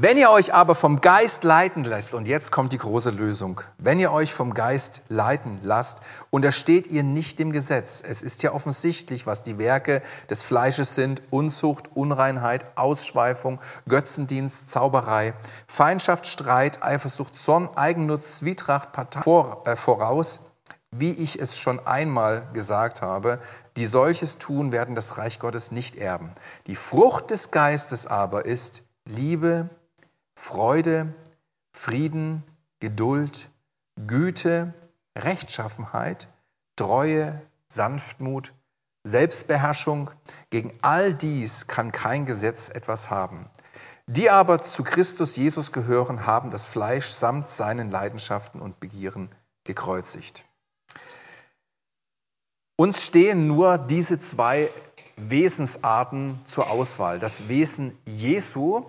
Wenn 0.00 0.16
ihr 0.16 0.30
euch 0.30 0.54
aber 0.54 0.76
vom 0.76 1.00
Geist 1.00 1.42
leiten 1.42 1.82
lässt, 1.82 2.14
und 2.14 2.26
jetzt 2.26 2.52
kommt 2.52 2.72
die 2.72 2.78
große 2.78 3.10
Lösung, 3.10 3.60
wenn 3.78 3.98
ihr 3.98 4.12
euch 4.12 4.32
vom 4.32 4.54
Geist 4.54 5.02
leiten 5.08 5.58
lasst, 5.64 6.02
untersteht 6.30 6.86
ihr 6.86 7.02
nicht 7.02 7.40
dem 7.40 7.50
Gesetz. 7.50 8.00
Es 8.08 8.22
ist 8.22 8.44
ja 8.44 8.52
offensichtlich, 8.52 9.26
was 9.26 9.42
die 9.42 9.58
Werke 9.58 10.00
des 10.30 10.44
Fleisches 10.44 10.94
sind, 10.94 11.20
Unzucht, 11.30 11.90
Unreinheit, 11.96 12.64
Ausschweifung, 12.76 13.58
Götzendienst, 13.88 14.70
Zauberei, 14.70 15.34
Feindschaft, 15.66 16.28
Streit, 16.28 16.80
Eifersucht, 16.80 17.34
Zorn, 17.34 17.68
Eigennutz, 17.74 18.38
Zwietracht, 18.38 18.92
Partei, 18.92 19.22
vor, 19.22 19.66
äh, 19.66 19.74
voraus, 19.74 20.42
wie 20.92 21.10
ich 21.10 21.40
es 21.40 21.58
schon 21.58 21.84
einmal 21.84 22.46
gesagt 22.52 23.02
habe, 23.02 23.40
die 23.76 23.86
solches 23.86 24.38
tun, 24.38 24.70
werden 24.70 24.94
das 24.94 25.18
Reich 25.18 25.40
Gottes 25.40 25.72
nicht 25.72 25.96
erben. 25.96 26.32
Die 26.68 26.76
Frucht 26.76 27.32
des 27.32 27.50
Geistes 27.50 28.06
aber 28.06 28.44
ist 28.44 28.84
Liebe, 29.04 29.70
Freude, 30.40 31.12
Frieden, 31.72 32.42
Geduld, 32.78 33.50
Güte, 34.06 34.72
Rechtschaffenheit, 35.14 36.28
Treue, 36.76 37.42
Sanftmut, 37.68 38.54
Selbstbeherrschung. 39.02 40.10
Gegen 40.48 40.72
all 40.80 41.12
dies 41.12 41.66
kann 41.66 41.92
kein 41.92 42.24
Gesetz 42.24 42.70
etwas 42.70 43.10
haben. 43.10 43.50
Die 44.06 44.30
aber 44.30 44.62
zu 44.62 44.84
Christus 44.84 45.36
Jesus 45.36 45.72
gehören, 45.72 46.24
haben 46.24 46.50
das 46.50 46.64
Fleisch 46.64 47.08
samt 47.08 47.48
seinen 47.48 47.90
Leidenschaften 47.90 48.62
und 48.62 48.80
Begieren 48.80 49.28
gekreuzigt. 49.64 50.46
Uns 52.76 53.04
stehen 53.04 53.48
nur 53.48 53.76
diese 53.76 54.18
zwei 54.18 54.70
Wesensarten 55.16 56.40
zur 56.44 56.70
Auswahl. 56.70 57.18
Das 57.18 57.48
Wesen 57.48 57.98
Jesu 58.06 58.86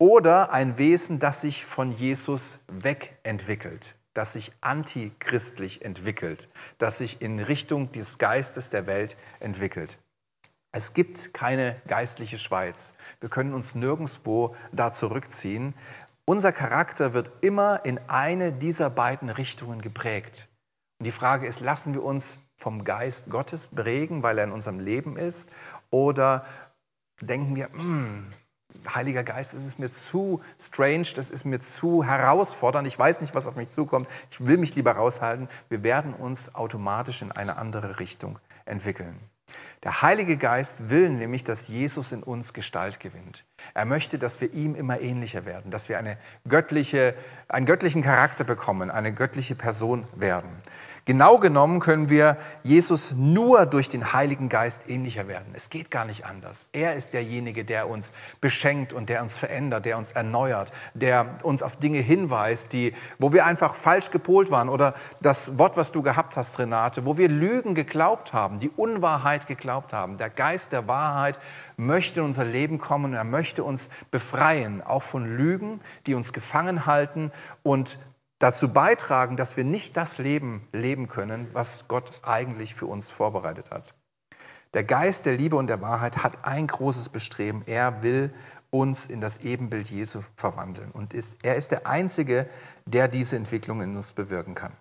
oder 0.00 0.50
ein 0.50 0.78
Wesen, 0.78 1.18
das 1.18 1.42
sich 1.42 1.66
von 1.66 1.92
Jesus 1.92 2.60
wegentwickelt, 2.68 3.96
das 4.14 4.32
sich 4.32 4.50
antichristlich 4.62 5.84
entwickelt, 5.84 6.48
das 6.78 6.98
sich 6.98 7.20
in 7.20 7.38
Richtung 7.38 7.92
des 7.92 8.16
Geistes 8.18 8.70
der 8.70 8.86
Welt 8.86 9.18
entwickelt. 9.40 9.98
Es 10.72 10.94
gibt 10.94 11.34
keine 11.34 11.76
geistliche 11.86 12.38
Schweiz. 12.38 12.94
Wir 13.20 13.28
können 13.28 13.52
uns 13.52 13.74
nirgendwo 13.74 14.56
da 14.72 14.90
zurückziehen. 14.90 15.74
Unser 16.24 16.52
Charakter 16.52 17.12
wird 17.12 17.30
immer 17.42 17.84
in 17.84 18.00
eine 18.08 18.52
dieser 18.52 18.88
beiden 18.88 19.28
Richtungen 19.28 19.82
geprägt. 19.82 20.48
Und 20.98 21.04
die 21.04 21.12
Frage 21.12 21.46
ist, 21.46 21.60
lassen 21.60 21.92
wir 21.92 22.02
uns 22.02 22.38
vom 22.56 22.84
Geist 22.84 23.28
Gottes 23.28 23.68
prägen, 23.68 24.22
weil 24.22 24.38
er 24.38 24.44
in 24.44 24.52
unserem 24.52 24.78
Leben 24.78 25.18
ist, 25.18 25.50
oder 25.90 26.46
denken 27.20 27.54
wir, 27.54 27.68
hm, 27.72 28.32
Heiliger 28.94 29.24
Geist, 29.24 29.54
das 29.54 29.64
ist 29.64 29.78
mir 29.78 29.92
zu 29.92 30.40
strange, 30.58 31.06
das 31.14 31.30
ist 31.30 31.44
mir 31.44 31.60
zu 31.60 32.04
herausfordernd, 32.04 32.86
ich 32.86 32.98
weiß 32.98 33.20
nicht, 33.20 33.34
was 33.34 33.46
auf 33.46 33.56
mich 33.56 33.68
zukommt, 33.68 34.08
ich 34.30 34.44
will 34.46 34.56
mich 34.56 34.74
lieber 34.74 34.92
raushalten. 34.92 35.48
Wir 35.68 35.82
werden 35.82 36.14
uns 36.14 36.54
automatisch 36.54 37.22
in 37.22 37.32
eine 37.32 37.56
andere 37.56 37.98
Richtung 37.98 38.38
entwickeln. 38.64 39.18
Der 39.82 40.02
Heilige 40.02 40.36
Geist 40.36 40.90
will 40.90 41.08
nämlich, 41.08 41.44
dass 41.44 41.68
Jesus 41.68 42.12
in 42.12 42.22
uns 42.22 42.52
Gestalt 42.52 43.00
gewinnt. 43.00 43.44
Er 43.74 43.84
möchte, 43.84 44.18
dass 44.18 44.40
wir 44.40 44.52
ihm 44.52 44.74
immer 44.74 45.00
ähnlicher 45.00 45.44
werden, 45.44 45.70
dass 45.70 45.88
wir 45.88 45.98
eine 45.98 46.18
göttliche, 46.48 47.14
einen 47.48 47.66
göttlichen 47.66 48.02
Charakter 48.02 48.44
bekommen, 48.44 48.90
eine 48.90 49.12
göttliche 49.12 49.54
Person 49.54 50.06
werden. 50.14 50.50
Genau 51.10 51.38
genommen 51.38 51.80
können 51.80 52.08
wir 52.08 52.36
Jesus 52.62 53.10
nur 53.16 53.66
durch 53.66 53.88
den 53.88 54.12
Heiligen 54.12 54.48
Geist 54.48 54.88
ähnlicher 54.88 55.26
werden. 55.26 55.48
Es 55.54 55.68
geht 55.68 55.90
gar 55.90 56.04
nicht 56.04 56.24
anders. 56.24 56.66
Er 56.70 56.94
ist 56.94 57.14
derjenige, 57.14 57.64
der 57.64 57.90
uns 57.90 58.12
beschenkt 58.40 58.92
und 58.92 59.08
der 59.08 59.20
uns 59.20 59.36
verändert, 59.36 59.86
der 59.86 59.98
uns 59.98 60.12
erneuert, 60.12 60.72
der 60.94 61.38
uns 61.42 61.64
auf 61.64 61.74
Dinge 61.74 61.98
hinweist, 61.98 62.72
die, 62.72 62.94
wo 63.18 63.32
wir 63.32 63.44
einfach 63.44 63.74
falsch 63.74 64.12
gepolt 64.12 64.52
waren 64.52 64.68
oder 64.68 64.94
das 65.20 65.58
Wort, 65.58 65.76
was 65.76 65.90
du 65.90 66.02
gehabt 66.02 66.36
hast, 66.36 66.60
Renate, 66.60 67.04
wo 67.04 67.18
wir 67.18 67.28
Lügen 67.28 67.74
geglaubt 67.74 68.32
haben, 68.32 68.60
die 68.60 68.70
Unwahrheit 68.70 69.48
geglaubt 69.48 69.92
haben. 69.92 70.16
Der 70.16 70.30
Geist 70.30 70.70
der 70.70 70.86
Wahrheit 70.86 71.40
möchte 71.76 72.20
in 72.20 72.26
unser 72.26 72.44
Leben 72.44 72.78
kommen 72.78 73.06
und 73.06 73.14
er 73.14 73.24
möchte 73.24 73.64
uns 73.64 73.90
befreien, 74.12 74.80
auch 74.80 75.02
von 75.02 75.26
Lügen, 75.26 75.80
die 76.06 76.14
uns 76.14 76.32
gefangen 76.32 76.86
halten 76.86 77.32
und 77.64 77.98
dazu 78.40 78.72
beitragen, 78.72 79.36
dass 79.36 79.56
wir 79.56 79.62
nicht 79.62 79.96
das 79.96 80.18
Leben 80.18 80.66
leben 80.72 81.06
können, 81.06 81.46
was 81.52 81.86
Gott 81.86 82.12
eigentlich 82.22 82.74
für 82.74 82.86
uns 82.86 83.12
vorbereitet 83.12 83.70
hat. 83.70 83.94
Der 84.74 84.82
Geist 84.82 85.26
der 85.26 85.34
Liebe 85.34 85.56
und 85.56 85.68
der 85.68 85.80
Wahrheit 85.80 86.24
hat 86.24 86.44
ein 86.44 86.66
großes 86.66 87.10
Bestreben. 87.10 87.62
Er 87.66 88.02
will 88.02 88.32
uns 88.70 89.06
in 89.06 89.20
das 89.20 89.38
Ebenbild 89.38 89.90
Jesu 89.90 90.22
verwandeln. 90.36 90.90
Und 90.92 91.12
ist, 91.12 91.38
er 91.42 91.56
ist 91.56 91.72
der 91.72 91.86
Einzige, 91.86 92.48
der 92.86 93.08
diese 93.08 93.36
Entwicklung 93.36 93.82
in 93.82 93.96
uns 93.96 94.12
bewirken 94.12 94.54
kann. 94.54 94.72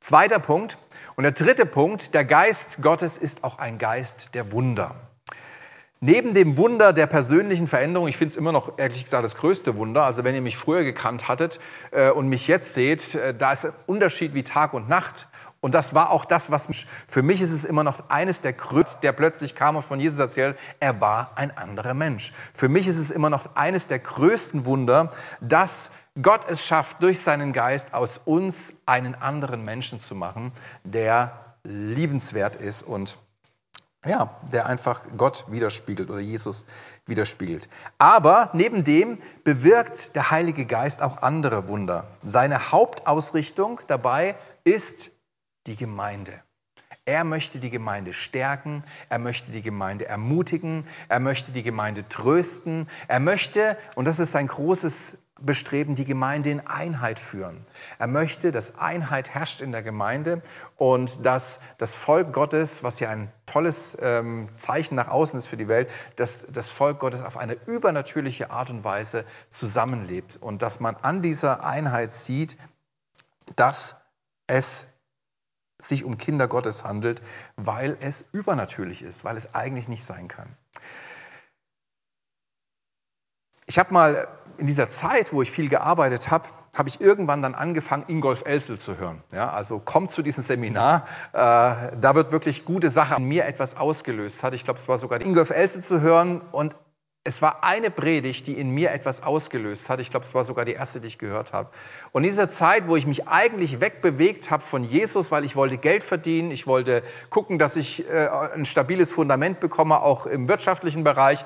Zweiter 0.00 0.38
Punkt. 0.38 0.78
Und 1.14 1.22
der 1.22 1.32
dritte 1.32 1.64
Punkt, 1.64 2.12
der 2.12 2.24
Geist 2.24 2.82
Gottes 2.82 3.18
ist 3.18 3.44
auch 3.44 3.58
ein 3.58 3.78
Geist 3.78 4.34
der 4.34 4.52
Wunder. 4.52 4.94
Neben 6.00 6.34
dem 6.34 6.58
Wunder 6.58 6.92
der 6.92 7.06
persönlichen 7.06 7.66
Veränderung, 7.66 8.06
ich 8.06 8.18
finde 8.18 8.32
es 8.32 8.36
immer 8.36 8.52
noch 8.52 8.78
ehrlich 8.78 9.04
gesagt 9.04 9.24
das 9.24 9.36
größte 9.36 9.76
Wunder, 9.76 10.04
also 10.04 10.24
wenn 10.24 10.34
ihr 10.34 10.42
mich 10.42 10.58
früher 10.58 10.84
gekannt 10.84 11.26
hattet 11.26 11.58
äh, 11.90 12.10
und 12.10 12.28
mich 12.28 12.48
jetzt 12.48 12.74
seht, 12.74 13.14
äh, 13.14 13.34
da 13.34 13.52
ist 13.52 13.64
ein 13.64 13.72
Unterschied 13.86 14.34
wie 14.34 14.42
Tag 14.42 14.74
und 14.74 14.90
Nacht. 14.90 15.28
Und 15.60 15.74
das 15.74 15.94
war 15.94 16.10
auch 16.10 16.26
das, 16.26 16.50
was 16.50 16.68
mich, 16.68 16.86
für 17.08 17.22
mich 17.22 17.40
ist 17.40 17.50
es 17.50 17.64
immer 17.64 17.82
noch 17.82 18.10
eines 18.10 18.42
der 18.42 18.52
größten, 18.52 19.00
der 19.00 19.12
plötzlich 19.12 19.54
kam 19.54 19.74
und 19.74 19.82
von 19.82 19.98
Jesus 19.98 20.18
erzählt, 20.18 20.58
er 20.80 21.00
war 21.00 21.32
ein 21.34 21.56
anderer 21.56 21.94
Mensch. 21.94 22.34
Für 22.52 22.68
mich 22.68 22.86
ist 22.86 22.98
es 22.98 23.10
immer 23.10 23.30
noch 23.30 23.56
eines 23.56 23.88
der 23.88 23.98
größten 23.98 24.66
Wunder, 24.66 25.10
dass 25.40 25.92
Gott 26.20 26.42
es 26.48 26.66
schafft, 26.66 27.02
durch 27.02 27.20
seinen 27.20 27.54
Geist 27.54 27.94
aus 27.94 28.20
uns 28.24 28.82
einen 28.84 29.14
anderen 29.14 29.62
Menschen 29.62 29.98
zu 29.98 30.14
machen, 30.14 30.52
der 30.84 31.32
liebenswert 31.64 32.56
ist 32.56 32.82
und 32.82 33.18
ja, 34.06 34.38
der 34.52 34.66
einfach 34.66 35.00
Gott 35.16 35.44
widerspiegelt 35.48 36.10
oder 36.10 36.20
Jesus 36.20 36.66
widerspiegelt. 37.06 37.68
Aber 37.98 38.50
neben 38.52 38.84
dem 38.84 39.18
bewirkt 39.44 40.16
der 40.16 40.30
Heilige 40.30 40.66
Geist 40.66 41.02
auch 41.02 41.22
andere 41.22 41.68
Wunder. 41.68 42.06
Seine 42.24 42.72
Hauptausrichtung 42.72 43.80
dabei 43.86 44.36
ist 44.64 45.10
die 45.66 45.76
Gemeinde. 45.76 46.42
Er 47.08 47.22
möchte 47.22 47.60
die 47.60 47.70
Gemeinde 47.70 48.12
stärken, 48.12 48.82
er 49.08 49.20
möchte 49.20 49.52
die 49.52 49.62
Gemeinde 49.62 50.06
ermutigen, 50.06 50.84
er 51.08 51.20
möchte 51.20 51.52
die 51.52 51.62
Gemeinde 51.62 52.08
trösten, 52.08 52.88
er 53.06 53.20
möchte, 53.20 53.78
und 53.94 54.06
das 54.06 54.18
ist 54.18 54.32
sein 54.32 54.48
großes 54.48 55.18
Bestreben, 55.38 55.94
die 55.94 56.06
Gemeinde 56.06 56.50
in 56.50 56.66
Einheit 56.66 57.18
führen. 57.18 57.60
Er 57.98 58.06
möchte, 58.06 58.52
dass 58.52 58.78
Einheit 58.78 59.34
herrscht 59.34 59.60
in 59.60 59.70
der 59.70 59.82
Gemeinde 59.82 60.40
und 60.76 61.26
dass 61.26 61.60
das 61.76 61.94
Volk 61.94 62.32
Gottes, 62.32 62.82
was 62.82 63.00
ja 63.00 63.10
ein 63.10 63.30
tolles 63.44 63.98
ähm, 64.00 64.48
Zeichen 64.56 64.94
nach 64.94 65.08
außen 65.08 65.38
ist 65.38 65.46
für 65.46 65.58
die 65.58 65.68
Welt, 65.68 65.90
dass 66.16 66.46
das 66.50 66.70
Volk 66.70 66.98
Gottes 67.00 67.22
auf 67.22 67.36
eine 67.36 67.52
übernatürliche 67.66 68.50
Art 68.50 68.70
und 68.70 68.82
Weise 68.82 69.24
zusammenlebt 69.50 70.38
und 70.40 70.62
dass 70.62 70.80
man 70.80 70.96
an 70.96 71.20
dieser 71.20 71.64
Einheit 71.64 72.14
sieht, 72.14 72.56
dass 73.56 74.02
es 74.46 74.94
sich 75.78 76.04
um 76.04 76.16
Kinder 76.16 76.48
Gottes 76.48 76.84
handelt, 76.84 77.20
weil 77.56 77.98
es 78.00 78.24
übernatürlich 78.32 79.02
ist, 79.02 79.24
weil 79.24 79.36
es 79.36 79.54
eigentlich 79.54 79.88
nicht 79.88 80.04
sein 80.04 80.28
kann. 80.28 80.56
Ich 83.66 83.78
habe 83.80 83.92
mal 83.92 84.28
in 84.58 84.66
dieser 84.66 84.88
Zeit, 84.90 85.32
wo 85.32 85.42
ich 85.42 85.50
viel 85.50 85.68
gearbeitet 85.68 86.30
habe, 86.30 86.46
habe 86.76 86.88
ich 86.88 87.00
irgendwann 87.00 87.42
dann 87.42 87.54
angefangen, 87.54 88.04
Ingolf 88.06 88.44
Elsel 88.46 88.78
zu 88.78 88.96
hören. 88.96 89.22
Ja, 89.32 89.50
also 89.50 89.80
kommt 89.80 90.12
zu 90.12 90.22
diesem 90.22 90.44
Seminar, 90.44 91.06
äh, 91.32 91.38
da 91.38 92.14
wird 92.14 92.30
wirklich 92.30 92.64
gute 92.64 92.88
Sache 92.88 93.16
an 93.16 93.24
mir 93.24 93.46
etwas 93.46 93.76
ausgelöst 93.76 94.42
hat. 94.42 94.54
Ich 94.54 94.64
glaube, 94.64 94.78
es 94.78 94.86
war 94.86 94.98
sogar 94.98 95.20
Ingolf 95.20 95.50
Elsel 95.50 95.82
zu 95.82 96.00
hören 96.00 96.42
und 96.52 96.76
es 97.26 97.42
war 97.42 97.64
eine 97.64 97.90
Predigt, 97.90 98.46
die 98.46 98.52
in 98.52 98.70
mir 98.70 98.92
etwas 98.92 99.24
ausgelöst 99.24 99.88
hat. 99.88 99.98
Ich 99.98 100.10
glaube, 100.10 100.24
es 100.24 100.32
war 100.32 100.44
sogar 100.44 100.64
die 100.64 100.74
erste, 100.74 101.00
die 101.00 101.08
ich 101.08 101.18
gehört 101.18 101.52
habe. 101.52 101.70
Und 102.12 102.22
in 102.22 102.30
dieser 102.30 102.48
Zeit, 102.48 102.86
wo 102.86 102.94
ich 102.94 103.04
mich 103.04 103.26
eigentlich 103.26 103.80
wegbewegt 103.80 104.52
habe 104.52 104.62
von 104.62 104.84
Jesus, 104.84 105.32
weil 105.32 105.44
ich 105.44 105.56
wollte 105.56 105.76
Geld 105.76 106.04
verdienen, 106.04 106.52
ich 106.52 106.68
wollte 106.68 107.02
gucken, 107.28 107.58
dass 107.58 107.74
ich 107.74 108.08
äh, 108.08 108.28
ein 108.54 108.64
stabiles 108.64 109.12
Fundament 109.12 109.58
bekomme, 109.58 110.02
auch 110.02 110.26
im 110.26 110.46
wirtschaftlichen 110.46 111.02
Bereich, 111.02 111.44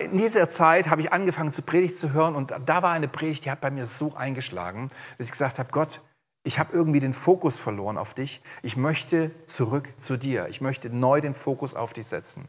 in 0.00 0.18
dieser 0.18 0.48
Zeit 0.48 0.90
habe 0.90 1.00
ich 1.00 1.12
angefangen 1.12 1.52
zu 1.52 1.62
Predigt 1.62 1.98
zu 1.98 2.12
hören 2.12 2.34
und 2.34 2.52
da 2.66 2.82
war 2.82 2.92
eine 2.92 3.08
Predigt, 3.08 3.44
die 3.44 3.50
hat 3.50 3.60
bei 3.60 3.70
mir 3.70 3.86
so 3.86 4.14
eingeschlagen, 4.14 4.90
dass 5.16 5.26
ich 5.26 5.32
gesagt 5.32 5.58
habe, 5.58 5.70
Gott, 5.70 6.00
ich 6.42 6.58
habe 6.58 6.72
irgendwie 6.72 7.00
den 7.00 7.12
Fokus 7.12 7.60
verloren 7.60 7.98
auf 7.98 8.14
dich. 8.14 8.40
Ich 8.62 8.76
möchte 8.76 9.30
zurück 9.46 9.92
zu 9.98 10.16
dir. 10.16 10.48
Ich 10.48 10.60
möchte 10.62 10.88
neu 10.88 11.20
den 11.20 11.34
Fokus 11.34 11.74
auf 11.74 11.92
dich 11.92 12.06
setzen. 12.06 12.48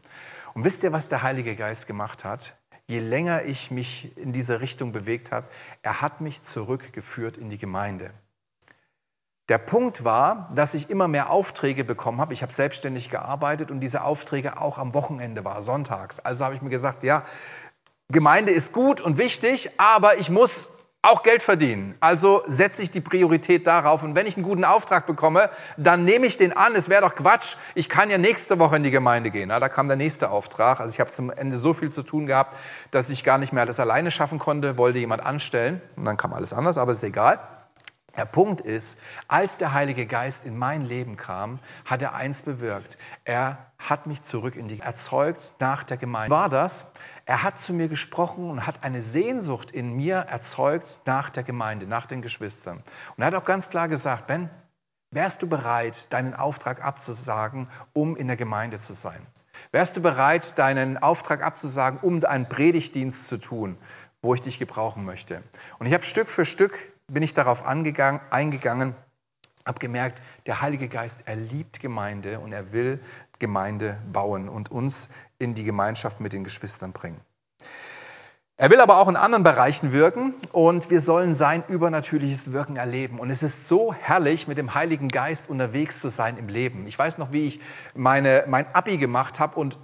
Und 0.54 0.64
wisst 0.64 0.82
ihr, 0.82 0.92
was 0.92 1.08
der 1.08 1.22
Heilige 1.22 1.56
Geist 1.56 1.86
gemacht 1.86 2.24
hat? 2.24 2.56
Je 2.86 3.00
länger 3.00 3.44
ich 3.44 3.70
mich 3.70 4.16
in 4.16 4.32
diese 4.32 4.60
Richtung 4.60 4.92
bewegt 4.92 5.30
habe, 5.30 5.46
er 5.82 6.00
hat 6.00 6.20
mich 6.20 6.42
zurückgeführt 6.42 7.36
in 7.36 7.50
die 7.50 7.58
Gemeinde. 7.58 8.12
Der 9.52 9.58
Punkt 9.58 10.02
war, 10.02 10.48
dass 10.54 10.72
ich 10.72 10.88
immer 10.88 11.08
mehr 11.08 11.28
Aufträge 11.28 11.84
bekommen 11.84 12.22
habe. 12.22 12.32
Ich 12.32 12.40
habe 12.40 12.54
selbstständig 12.54 13.10
gearbeitet 13.10 13.70
und 13.70 13.80
diese 13.80 14.02
Aufträge 14.02 14.58
auch 14.58 14.78
am 14.78 14.94
Wochenende 14.94 15.44
war, 15.44 15.60
sonntags. 15.60 16.20
Also 16.20 16.46
habe 16.46 16.54
ich 16.54 16.62
mir 16.62 16.70
gesagt, 16.70 17.02
ja, 17.02 17.22
Gemeinde 18.08 18.50
ist 18.50 18.72
gut 18.72 19.02
und 19.02 19.18
wichtig, 19.18 19.68
aber 19.76 20.16
ich 20.16 20.30
muss 20.30 20.70
auch 21.02 21.22
Geld 21.22 21.42
verdienen. 21.42 21.96
Also 22.00 22.42
setze 22.46 22.82
ich 22.82 22.92
die 22.92 23.02
Priorität 23.02 23.66
darauf. 23.66 24.02
Und 24.02 24.14
wenn 24.14 24.26
ich 24.26 24.38
einen 24.38 24.44
guten 24.44 24.64
Auftrag 24.64 25.06
bekomme, 25.06 25.50
dann 25.76 26.06
nehme 26.06 26.24
ich 26.24 26.38
den 26.38 26.56
an. 26.56 26.74
Es 26.74 26.88
wäre 26.88 27.02
doch 27.02 27.14
Quatsch. 27.14 27.56
Ich 27.74 27.90
kann 27.90 28.08
ja 28.08 28.16
nächste 28.16 28.58
Woche 28.58 28.76
in 28.76 28.84
die 28.84 28.90
Gemeinde 28.90 29.30
gehen. 29.30 29.48
Na, 29.48 29.60
da 29.60 29.68
kam 29.68 29.86
der 29.86 29.98
nächste 29.98 30.30
Auftrag. 30.30 30.80
Also 30.80 30.94
ich 30.94 30.98
habe 30.98 31.10
zum 31.10 31.30
Ende 31.30 31.58
so 31.58 31.74
viel 31.74 31.90
zu 31.90 32.02
tun 32.02 32.24
gehabt, 32.24 32.56
dass 32.90 33.10
ich 33.10 33.22
gar 33.22 33.36
nicht 33.36 33.52
mehr 33.52 33.64
alles 33.64 33.80
alleine 33.80 34.10
schaffen 34.10 34.38
konnte, 34.38 34.78
wollte 34.78 34.98
jemand 34.98 35.26
anstellen. 35.26 35.82
Und 35.96 36.06
dann 36.06 36.16
kam 36.16 36.32
alles 36.32 36.54
anders, 36.54 36.78
aber 36.78 36.92
ist 36.92 37.04
egal. 37.04 37.38
Der 38.16 38.26
Punkt 38.26 38.60
ist, 38.60 38.98
als 39.26 39.58
der 39.58 39.72
Heilige 39.72 40.06
Geist 40.06 40.44
in 40.44 40.58
mein 40.58 40.84
Leben 40.84 41.16
kam, 41.16 41.60
hat 41.86 42.02
er 42.02 42.14
eins 42.14 42.42
bewirkt. 42.42 42.98
Er 43.24 43.66
hat 43.78 44.06
mich 44.06 44.22
zurück 44.22 44.56
in 44.56 44.68
die 44.68 44.80
erzeugt 44.80 45.54
nach 45.60 45.82
der 45.82 45.96
Gemeinde. 45.96 46.34
War 46.34 46.48
das? 46.48 46.92
Er 47.24 47.42
hat 47.42 47.58
zu 47.58 47.72
mir 47.72 47.88
gesprochen 47.88 48.50
und 48.50 48.66
hat 48.66 48.84
eine 48.84 49.00
Sehnsucht 49.00 49.70
in 49.70 49.94
mir 49.94 50.16
erzeugt 50.16 51.00
nach 51.06 51.30
der 51.30 51.42
Gemeinde, 51.42 51.86
nach 51.86 52.06
den 52.06 52.20
Geschwistern. 52.20 52.82
Und 53.16 53.22
er 53.22 53.26
hat 53.26 53.34
auch 53.34 53.44
ganz 53.44 53.70
klar 53.70 53.88
gesagt, 53.88 54.26
Ben, 54.26 54.50
wärst 55.10 55.42
du 55.42 55.48
bereit, 55.48 56.12
deinen 56.12 56.34
Auftrag 56.34 56.84
abzusagen, 56.84 57.68
um 57.92 58.16
in 58.16 58.26
der 58.26 58.36
Gemeinde 58.36 58.78
zu 58.78 58.92
sein? 58.92 59.26
Wärst 59.70 59.96
du 59.96 60.02
bereit, 60.02 60.58
deinen 60.58 60.98
Auftrag 60.98 61.42
abzusagen, 61.42 61.98
um 62.00 62.24
einen 62.24 62.48
Predigtdienst 62.48 63.26
zu 63.28 63.38
tun, 63.38 63.78
wo 64.20 64.34
ich 64.34 64.40
dich 64.40 64.58
gebrauchen 64.58 65.04
möchte? 65.04 65.42
Und 65.78 65.86
ich 65.86 65.94
habe 65.94 66.04
Stück 66.04 66.28
für 66.28 66.44
Stück 66.44 66.92
bin 67.08 67.22
ich 67.22 67.34
darauf 67.34 67.64
eingegangen, 67.66 68.94
habe 69.64 69.78
gemerkt, 69.78 70.22
der 70.46 70.60
Heilige 70.60 70.88
Geist, 70.88 71.22
er 71.24 71.36
liebt 71.36 71.80
Gemeinde 71.80 72.40
und 72.40 72.52
er 72.52 72.72
will 72.72 73.00
Gemeinde 73.38 73.98
bauen 74.12 74.48
und 74.48 74.70
uns 74.70 75.08
in 75.38 75.54
die 75.54 75.64
Gemeinschaft 75.64 76.20
mit 76.20 76.32
den 76.32 76.44
Geschwistern 76.44 76.92
bringen. 76.92 77.20
Er 78.56 78.70
will 78.70 78.80
aber 78.80 78.98
auch 78.98 79.08
in 79.08 79.16
anderen 79.16 79.42
Bereichen 79.42 79.92
wirken 79.92 80.34
und 80.52 80.90
wir 80.90 81.00
sollen 81.00 81.34
sein 81.34 81.64
übernatürliches 81.66 82.52
Wirken 82.52 82.76
erleben. 82.76 83.18
Und 83.18 83.30
es 83.30 83.42
ist 83.42 83.66
so 83.66 83.92
herrlich, 83.92 84.46
mit 84.46 84.58
dem 84.58 84.74
Heiligen 84.74 85.08
Geist 85.08 85.50
unterwegs 85.50 86.00
zu 86.00 86.08
sein 86.10 86.36
im 86.38 86.48
Leben. 86.48 86.86
Ich 86.86 86.96
weiß 86.96 87.18
noch, 87.18 87.32
wie 87.32 87.46
ich 87.46 87.60
meine, 87.94 88.44
mein 88.46 88.72
Abi 88.72 88.98
gemacht 88.98 89.40
habe 89.40 89.58
und 89.58 89.78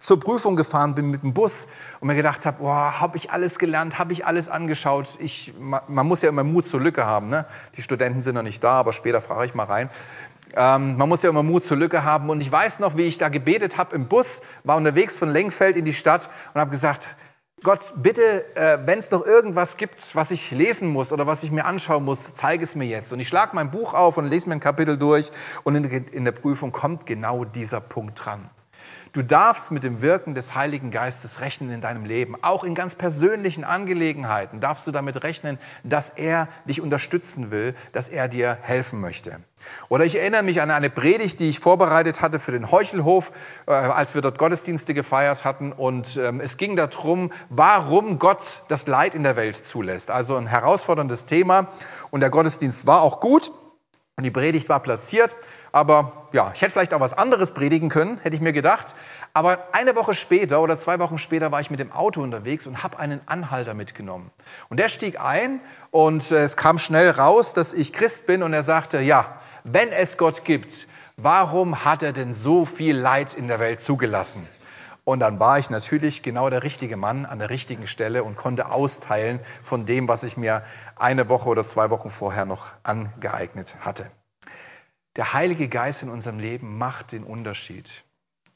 zur 0.00 0.20
Prüfung 0.20 0.56
gefahren 0.56 0.94
bin 0.94 1.10
mit 1.10 1.22
dem 1.22 1.34
Bus 1.34 1.68
und 2.00 2.08
mir 2.08 2.14
gedacht 2.14 2.46
habe, 2.46 2.58
boah, 2.58 3.00
habe 3.00 3.16
ich 3.16 3.30
alles 3.30 3.58
gelernt, 3.58 3.98
habe 3.98 4.12
ich 4.12 4.26
alles 4.26 4.48
angeschaut. 4.48 5.18
Ich, 5.20 5.52
man 5.58 6.06
muss 6.06 6.22
ja 6.22 6.28
immer 6.28 6.44
Mut 6.44 6.66
zur 6.66 6.80
Lücke 6.80 7.06
haben. 7.06 7.28
Ne? 7.28 7.46
Die 7.76 7.82
Studenten 7.82 8.22
sind 8.22 8.34
noch 8.34 8.42
nicht 8.42 8.62
da, 8.62 8.72
aber 8.72 8.92
später 8.92 9.20
frage 9.20 9.46
ich 9.46 9.54
mal 9.54 9.64
rein. 9.64 9.90
Ähm, 10.56 10.96
man 10.96 11.08
muss 11.08 11.22
ja 11.22 11.30
immer 11.30 11.42
Mut 11.42 11.64
zur 11.64 11.76
Lücke 11.76 12.04
haben. 12.04 12.30
Und 12.30 12.40
ich 12.40 12.50
weiß 12.50 12.80
noch, 12.80 12.96
wie 12.96 13.02
ich 13.02 13.18
da 13.18 13.28
gebetet 13.28 13.78
habe 13.78 13.94
im 13.96 14.06
Bus, 14.06 14.42
war 14.62 14.76
unterwegs 14.76 15.18
von 15.18 15.30
Lengfeld 15.30 15.76
in 15.76 15.84
die 15.84 15.92
Stadt 15.92 16.30
und 16.52 16.60
habe 16.60 16.70
gesagt, 16.70 17.08
Gott, 17.62 17.94
bitte, 17.96 18.44
äh, 18.56 18.78
wenn 18.84 18.98
es 18.98 19.10
noch 19.10 19.24
irgendwas 19.24 19.78
gibt, 19.78 20.14
was 20.14 20.30
ich 20.30 20.50
lesen 20.50 20.92
muss 20.92 21.12
oder 21.12 21.26
was 21.26 21.42
ich 21.44 21.50
mir 21.50 21.64
anschauen 21.64 22.04
muss, 22.04 22.34
zeige 22.34 22.62
es 22.62 22.74
mir 22.74 22.84
jetzt. 22.84 23.10
Und 23.12 23.20
ich 23.20 23.28
schlage 23.28 23.56
mein 23.56 23.70
Buch 23.70 23.94
auf 23.94 24.18
und 24.18 24.28
lese 24.28 24.50
mir 24.50 24.56
ein 24.56 24.60
Kapitel 24.60 24.98
durch 24.98 25.32
und 25.62 25.74
in, 25.74 25.84
in 25.84 26.24
der 26.26 26.32
Prüfung 26.32 26.72
kommt 26.72 27.06
genau 27.06 27.44
dieser 27.46 27.80
Punkt 27.80 28.22
dran. 28.22 28.50
Du 29.14 29.22
darfst 29.22 29.70
mit 29.70 29.84
dem 29.84 30.02
Wirken 30.02 30.34
des 30.34 30.56
Heiligen 30.56 30.90
Geistes 30.90 31.40
rechnen 31.40 31.70
in 31.70 31.80
deinem 31.80 32.04
Leben. 32.04 32.34
Auch 32.42 32.64
in 32.64 32.74
ganz 32.74 32.96
persönlichen 32.96 33.62
Angelegenheiten 33.62 34.58
darfst 34.58 34.88
du 34.88 34.90
damit 34.90 35.22
rechnen, 35.22 35.60
dass 35.84 36.10
er 36.10 36.48
dich 36.64 36.80
unterstützen 36.80 37.52
will, 37.52 37.76
dass 37.92 38.08
er 38.08 38.26
dir 38.26 38.58
helfen 38.60 39.00
möchte. 39.00 39.38
Oder 39.88 40.04
ich 40.04 40.18
erinnere 40.18 40.42
mich 40.42 40.60
an 40.60 40.72
eine 40.72 40.90
Predigt, 40.90 41.38
die 41.38 41.48
ich 41.48 41.60
vorbereitet 41.60 42.22
hatte 42.22 42.40
für 42.40 42.50
den 42.50 42.72
Heuchelhof, 42.72 43.30
äh, 43.68 43.70
als 43.70 44.16
wir 44.16 44.20
dort 44.20 44.36
Gottesdienste 44.36 44.94
gefeiert 44.94 45.44
hatten. 45.44 45.70
Und 45.70 46.16
ähm, 46.16 46.40
es 46.40 46.56
ging 46.56 46.74
darum, 46.74 47.30
warum 47.50 48.18
Gott 48.18 48.62
das 48.66 48.88
Leid 48.88 49.14
in 49.14 49.22
der 49.22 49.36
Welt 49.36 49.56
zulässt. 49.56 50.10
Also 50.10 50.34
ein 50.34 50.48
herausforderndes 50.48 51.26
Thema. 51.26 51.68
Und 52.10 52.18
der 52.18 52.30
Gottesdienst 52.30 52.88
war 52.88 53.02
auch 53.02 53.20
gut 53.20 53.52
und 54.16 54.22
die 54.22 54.30
Predigt 54.30 54.68
war 54.68 54.80
platziert. 54.80 55.36
Aber 55.72 56.28
ja, 56.32 56.52
ich 56.54 56.62
hätte 56.62 56.72
vielleicht 56.72 56.94
auch 56.94 57.00
was 57.00 57.14
anderes 57.14 57.52
predigen 57.52 57.88
können, 57.88 58.18
hätte 58.18 58.36
ich 58.36 58.42
mir 58.42 58.52
gedacht. 58.52 58.94
Aber 59.32 59.68
eine 59.72 59.96
Woche 59.96 60.14
später 60.14 60.60
oder 60.60 60.78
zwei 60.78 61.00
Wochen 61.00 61.18
später 61.18 61.50
war 61.50 61.60
ich 61.60 61.70
mit 61.70 61.80
dem 61.80 61.90
Auto 61.90 62.22
unterwegs 62.22 62.66
und 62.66 62.84
habe 62.84 62.98
einen 62.98 63.20
Anhalter 63.26 63.74
mitgenommen. 63.74 64.30
Und 64.68 64.78
der 64.78 64.88
stieg 64.88 65.20
ein 65.20 65.60
und 65.90 66.30
äh, 66.30 66.44
es 66.44 66.56
kam 66.56 66.78
schnell 66.78 67.10
raus, 67.10 67.54
dass 67.54 67.72
ich 67.72 67.92
Christ 67.92 68.26
bin 68.26 68.42
und 68.44 68.52
er 68.52 68.62
sagte, 68.62 69.00
ja, 69.00 69.40
wenn 69.64 69.88
es 69.90 70.16
Gott 70.16 70.44
gibt, 70.44 70.86
warum 71.16 71.84
hat 71.84 72.02
er 72.02 72.12
denn 72.12 72.34
so 72.34 72.64
viel 72.64 72.96
Leid 72.96 73.34
in 73.34 73.48
der 73.48 73.58
Welt 73.58 73.80
zugelassen? 73.80 74.46
Und 75.04 75.20
dann 75.20 75.38
war 75.38 75.58
ich 75.58 75.68
natürlich 75.68 76.22
genau 76.22 76.48
der 76.48 76.62
richtige 76.62 76.96
Mann 76.96 77.26
an 77.26 77.38
der 77.38 77.50
richtigen 77.50 77.86
Stelle 77.86 78.24
und 78.24 78.36
konnte 78.36 78.70
austeilen 78.70 79.38
von 79.62 79.84
dem, 79.84 80.08
was 80.08 80.24
ich 80.24 80.38
mir 80.38 80.62
eine 80.96 81.28
Woche 81.28 81.48
oder 81.50 81.62
zwei 81.62 81.90
Wochen 81.90 82.08
vorher 82.08 82.46
noch 82.46 82.72
angeeignet 82.82 83.76
hatte. 83.80 84.10
Der 85.16 85.34
Heilige 85.34 85.68
Geist 85.68 86.02
in 86.02 86.08
unserem 86.08 86.38
Leben 86.38 86.78
macht 86.78 87.12
den 87.12 87.22
Unterschied. 87.22 88.04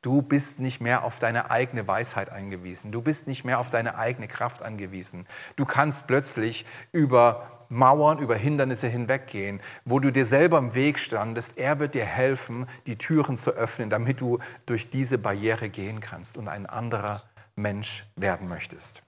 Du 0.01 0.23
bist 0.23 0.59
nicht 0.59 0.81
mehr 0.81 1.05
auf 1.05 1.19
deine 1.19 1.51
eigene 1.51 1.87
Weisheit 1.87 2.31
angewiesen. 2.31 2.93
Du 2.93 3.03
bist 3.03 3.27
nicht 3.27 3.45
mehr 3.45 3.59
auf 3.59 3.71
deine 3.71 3.97
eigene 3.97 4.27
Kraft 4.27 4.63
angewiesen. 4.63 5.27
Du 5.57 5.67
kannst 5.67 6.07
plötzlich 6.07 6.65
über 6.93 7.58
Mauern, 7.69 8.19
über 8.19 8.37
Hindernisse 8.37 8.89
hinweggehen, 8.89 9.61
wo 9.85 10.01
du 10.01 10.11
dir 10.11 10.27
selber 10.27 10.59
im 10.59 10.75
Weg 10.75 10.99
standest. 10.99 11.59
Er 11.59 11.79
wird 11.79 11.95
dir 11.95 12.05
helfen, 12.05 12.67
die 12.87 12.97
Türen 12.97 13.39
zu 13.39 13.51
öffnen, 13.51 13.91
damit 13.91 14.21
du 14.21 14.39
durch 14.67 14.91
diese 14.91 15.19
Barriere 15.19 15.69
gehen 15.69 16.01
kannst 16.01 16.37
und 16.37 16.49
ein 16.49 16.67
anderer 16.67 17.23
Mensch 17.57 18.05
werden 18.17 18.49
möchtest. 18.49 19.03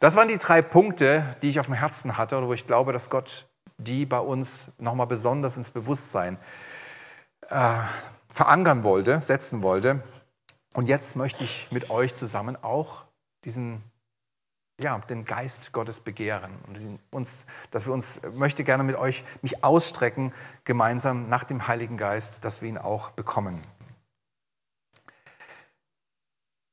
Das 0.00 0.16
waren 0.16 0.28
die 0.28 0.38
drei 0.38 0.62
Punkte, 0.62 1.24
die 1.42 1.50
ich 1.50 1.60
auf 1.60 1.66
dem 1.66 1.74
Herzen 1.74 2.16
hatte, 2.16 2.36
oder 2.36 2.48
wo 2.48 2.54
ich 2.54 2.66
glaube, 2.66 2.92
dass 2.92 3.10
Gott 3.10 3.46
die 3.78 4.06
bei 4.06 4.18
uns 4.18 4.72
nochmal 4.78 5.06
besonders 5.06 5.56
ins 5.56 5.70
Bewusstsein 5.70 6.38
äh, 7.48 7.78
verankern 8.28 8.84
wollte, 8.84 9.20
setzen 9.20 9.62
wollte. 9.62 10.02
Und 10.74 10.88
jetzt 10.88 11.16
möchte 11.16 11.44
ich 11.44 11.68
mit 11.70 11.90
euch 11.90 12.14
zusammen 12.14 12.56
auch 12.62 13.02
diesen, 13.44 13.82
ja, 14.82 14.98
den 14.98 15.24
Geist 15.24 15.72
Gottes 15.72 16.00
begehren 16.00 16.52
und 16.66 16.98
uns, 17.10 17.46
dass 17.70 17.86
wir 17.86 17.92
uns 17.92 18.20
möchte 18.34 18.64
gerne 18.64 18.82
mit 18.82 18.96
euch 18.96 19.24
mich 19.40 19.64
ausstrecken 19.64 20.32
gemeinsam 20.64 21.28
nach 21.28 21.44
dem 21.44 21.68
Heiligen 21.68 21.96
Geist, 21.96 22.44
dass 22.44 22.62
wir 22.62 22.68
ihn 22.68 22.78
auch 22.78 23.10
bekommen. 23.10 23.62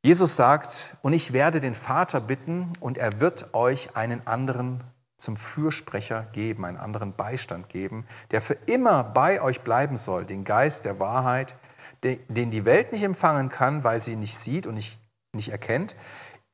Jesus 0.01 0.35
sagt, 0.37 0.95
und 1.01 1.11
ich 1.13 1.33
werde 1.33 1.59
den 1.59 1.75
Vater 1.75 2.21
bitten, 2.21 2.71
und 2.79 2.97
er 2.97 3.19
wird 3.19 3.53
euch 3.53 3.97
einen 3.97 4.25
anderen 4.25 4.81
zum 5.17 5.35
Fürsprecher 5.35 6.23
geben, 6.31 6.63
einen 6.63 6.77
anderen 6.77 7.13
Beistand 7.13 7.67
geben, 7.67 8.07
der 8.31 8.39
für 8.39 8.53
immer 8.65 9.03
bei 9.03 9.41
euch 9.41 9.61
bleiben 9.61 9.97
soll, 9.97 10.25
den 10.25 10.45
Geist 10.45 10.85
der 10.85 10.99
Wahrheit, 10.99 11.55
den 12.03 12.49
die 12.49 12.63
Welt 12.63 12.93
nicht 12.93 13.03
empfangen 13.03 13.49
kann, 13.49 13.83
weil 13.83 13.99
sie 13.99 14.13
ihn 14.13 14.19
nicht 14.19 14.37
sieht 14.37 14.65
und 14.65 14.75
nicht, 14.75 14.99
nicht 15.33 15.49
erkennt. 15.49 15.97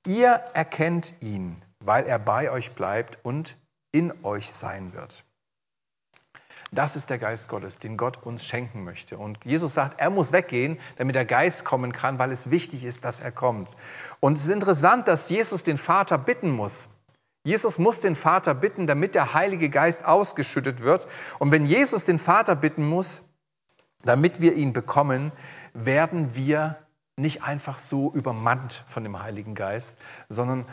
Ihr 0.05 0.29
erkennt 0.53 1.15
ihn, 1.21 1.61
weil 1.79 2.05
er 2.05 2.19
bei 2.19 2.51
euch 2.51 2.73
bleibt 2.73 3.17
und 3.23 3.57
in 3.91 4.13
euch 4.23 4.51
sein 4.51 4.93
wird. 4.93 5.23
Das 6.71 6.95
ist 6.95 7.09
der 7.09 7.19
Geist 7.19 7.47
Gottes, 7.47 7.77
den 7.77 7.95
Gott 7.95 8.23
uns 8.23 8.43
schenken 8.43 8.83
möchte. 8.83 9.17
Und 9.17 9.43
Jesus 9.45 9.73
sagt, 9.73 9.99
er 9.99 10.09
muss 10.09 10.33
weggehen, 10.33 10.77
damit 10.97 11.15
der 11.15 11.25
Geist 11.25 11.63
kommen 11.63 11.93
kann, 11.93 12.19
weil 12.19 12.31
es 12.31 12.51
wichtig 12.51 12.83
ist, 12.83 13.05
dass 13.05 13.19
er 13.19 13.31
kommt. 13.31 13.77
Und 14.19 14.37
es 14.37 14.45
ist 14.45 14.51
interessant, 14.51 15.07
dass 15.07 15.29
Jesus 15.29 15.63
den 15.63 15.77
Vater 15.77 16.17
bitten 16.17 16.51
muss. 16.51 16.89
Jesus 17.45 17.79
muss 17.79 18.01
den 18.01 18.15
Vater 18.15 18.53
bitten, 18.53 18.87
damit 18.87 19.15
der 19.15 19.33
Heilige 19.33 19.69
Geist 19.69 20.03
ausgeschüttet 20.03 20.81
wird. 20.81 21.07
Und 21.39 21.51
wenn 21.51 21.65
Jesus 21.65 22.03
den 22.03 22.19
Vater 22.19 22.55
bitten 22.55 22.85
muss, 22.85 23.23
damit 24.03 24.41
wir 24.41 24.53
ihn 24.53 24.73
bekommen, 24.73 25.31
werden 25.73 26.35
wir 26.35 26.84
nicht 27.17 27.43
einfach 27.43 27.77
so 27.77 28.11
übermannt 28.11 28.83
von 28.85 29.03
dem 29.03 29.21
Heiligen 29.21 29.55
Geist, 29.55 29.97
sondern 30.29 30.65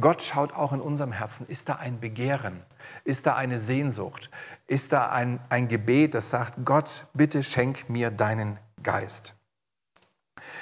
Gott 0.00 0.22
schaut 0.22 0.54
auch 0.54 0.72
in 0.72 0.80
unserem 0.80 1.12
Herzen, 1.12 1.46
ist 1.46 1.68
da 1.68 1.74
ein 1.74 2.00
Begehren, 2.00 2.62
ist 3.04 3.26
da 3.26 3.36
eine 3.36 3.58
Sehnsucht, 3.58 4.30
ist 4.66 4.92
da 4.92 5.10
ein, 5.10 5.38
ein 5.50 5.68
Gebet, 5.68 6.14
das 6.14 6.30
sagt, 6.30 6.64
Gott, 6.64 7.06
bitte 7.12 7.42
schenk 7.42 7.90
mir 7.90 8.10
deinen 8.10 8.58
Geist. 8.82 9.34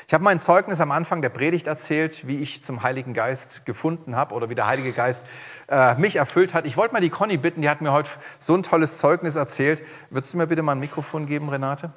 Ich 0.08 0.14
habe 0.14 0.24
mein 0.24 0.40
Zeugnis 0.40 0.80
am 0.80 0.90
Anfang 0.90 1.22
der 1.22 1.28
Predigt 1.28 1.68
erzählt, 1.68 2.26
wie 2.26 2.38
ich 2.40 2.62
zum 2.62 2.82
Heiligen 2.82 3.14
Geist 3.14 3.64
gefunden 3.64 4.16
habe 4.16 4.34
oder 4.34 4.50
wie 4.50 4.54
der 4.54 4.66
Heilige 4.66 4.92
Geist 4.92 5.26
äh, 5.68 5.94
mich 5.94 6.16
erfüllt 6.16 6.52
hat. 6.52 6.66
Ich 6.66 6.76
wollte 6.76 6.92
mal 6.92 7.00
die 7.00 7.10
Conny 7.10 7.36
bitten, 7.36 7.62
die 7.62 7.70
hat 7.70 7.80
mir 7.80 7.92
heute 7.92 8.10
so 8.38 8.54
ein 8.54 8.62
tolles 8.62 8.98
Zeugnis 8.98 9.36
erzählt. 9.36 9.84
Würdest 10.10 10.34
du 10.34 10.38
mir 10.38 10.48
bitte 10.48 10.62
mal 10.62 10.72
ein 10.72 10.80
Mikrofon 10.80 11.26
geben, 11.26 11.48
Renate? 11.48 11.92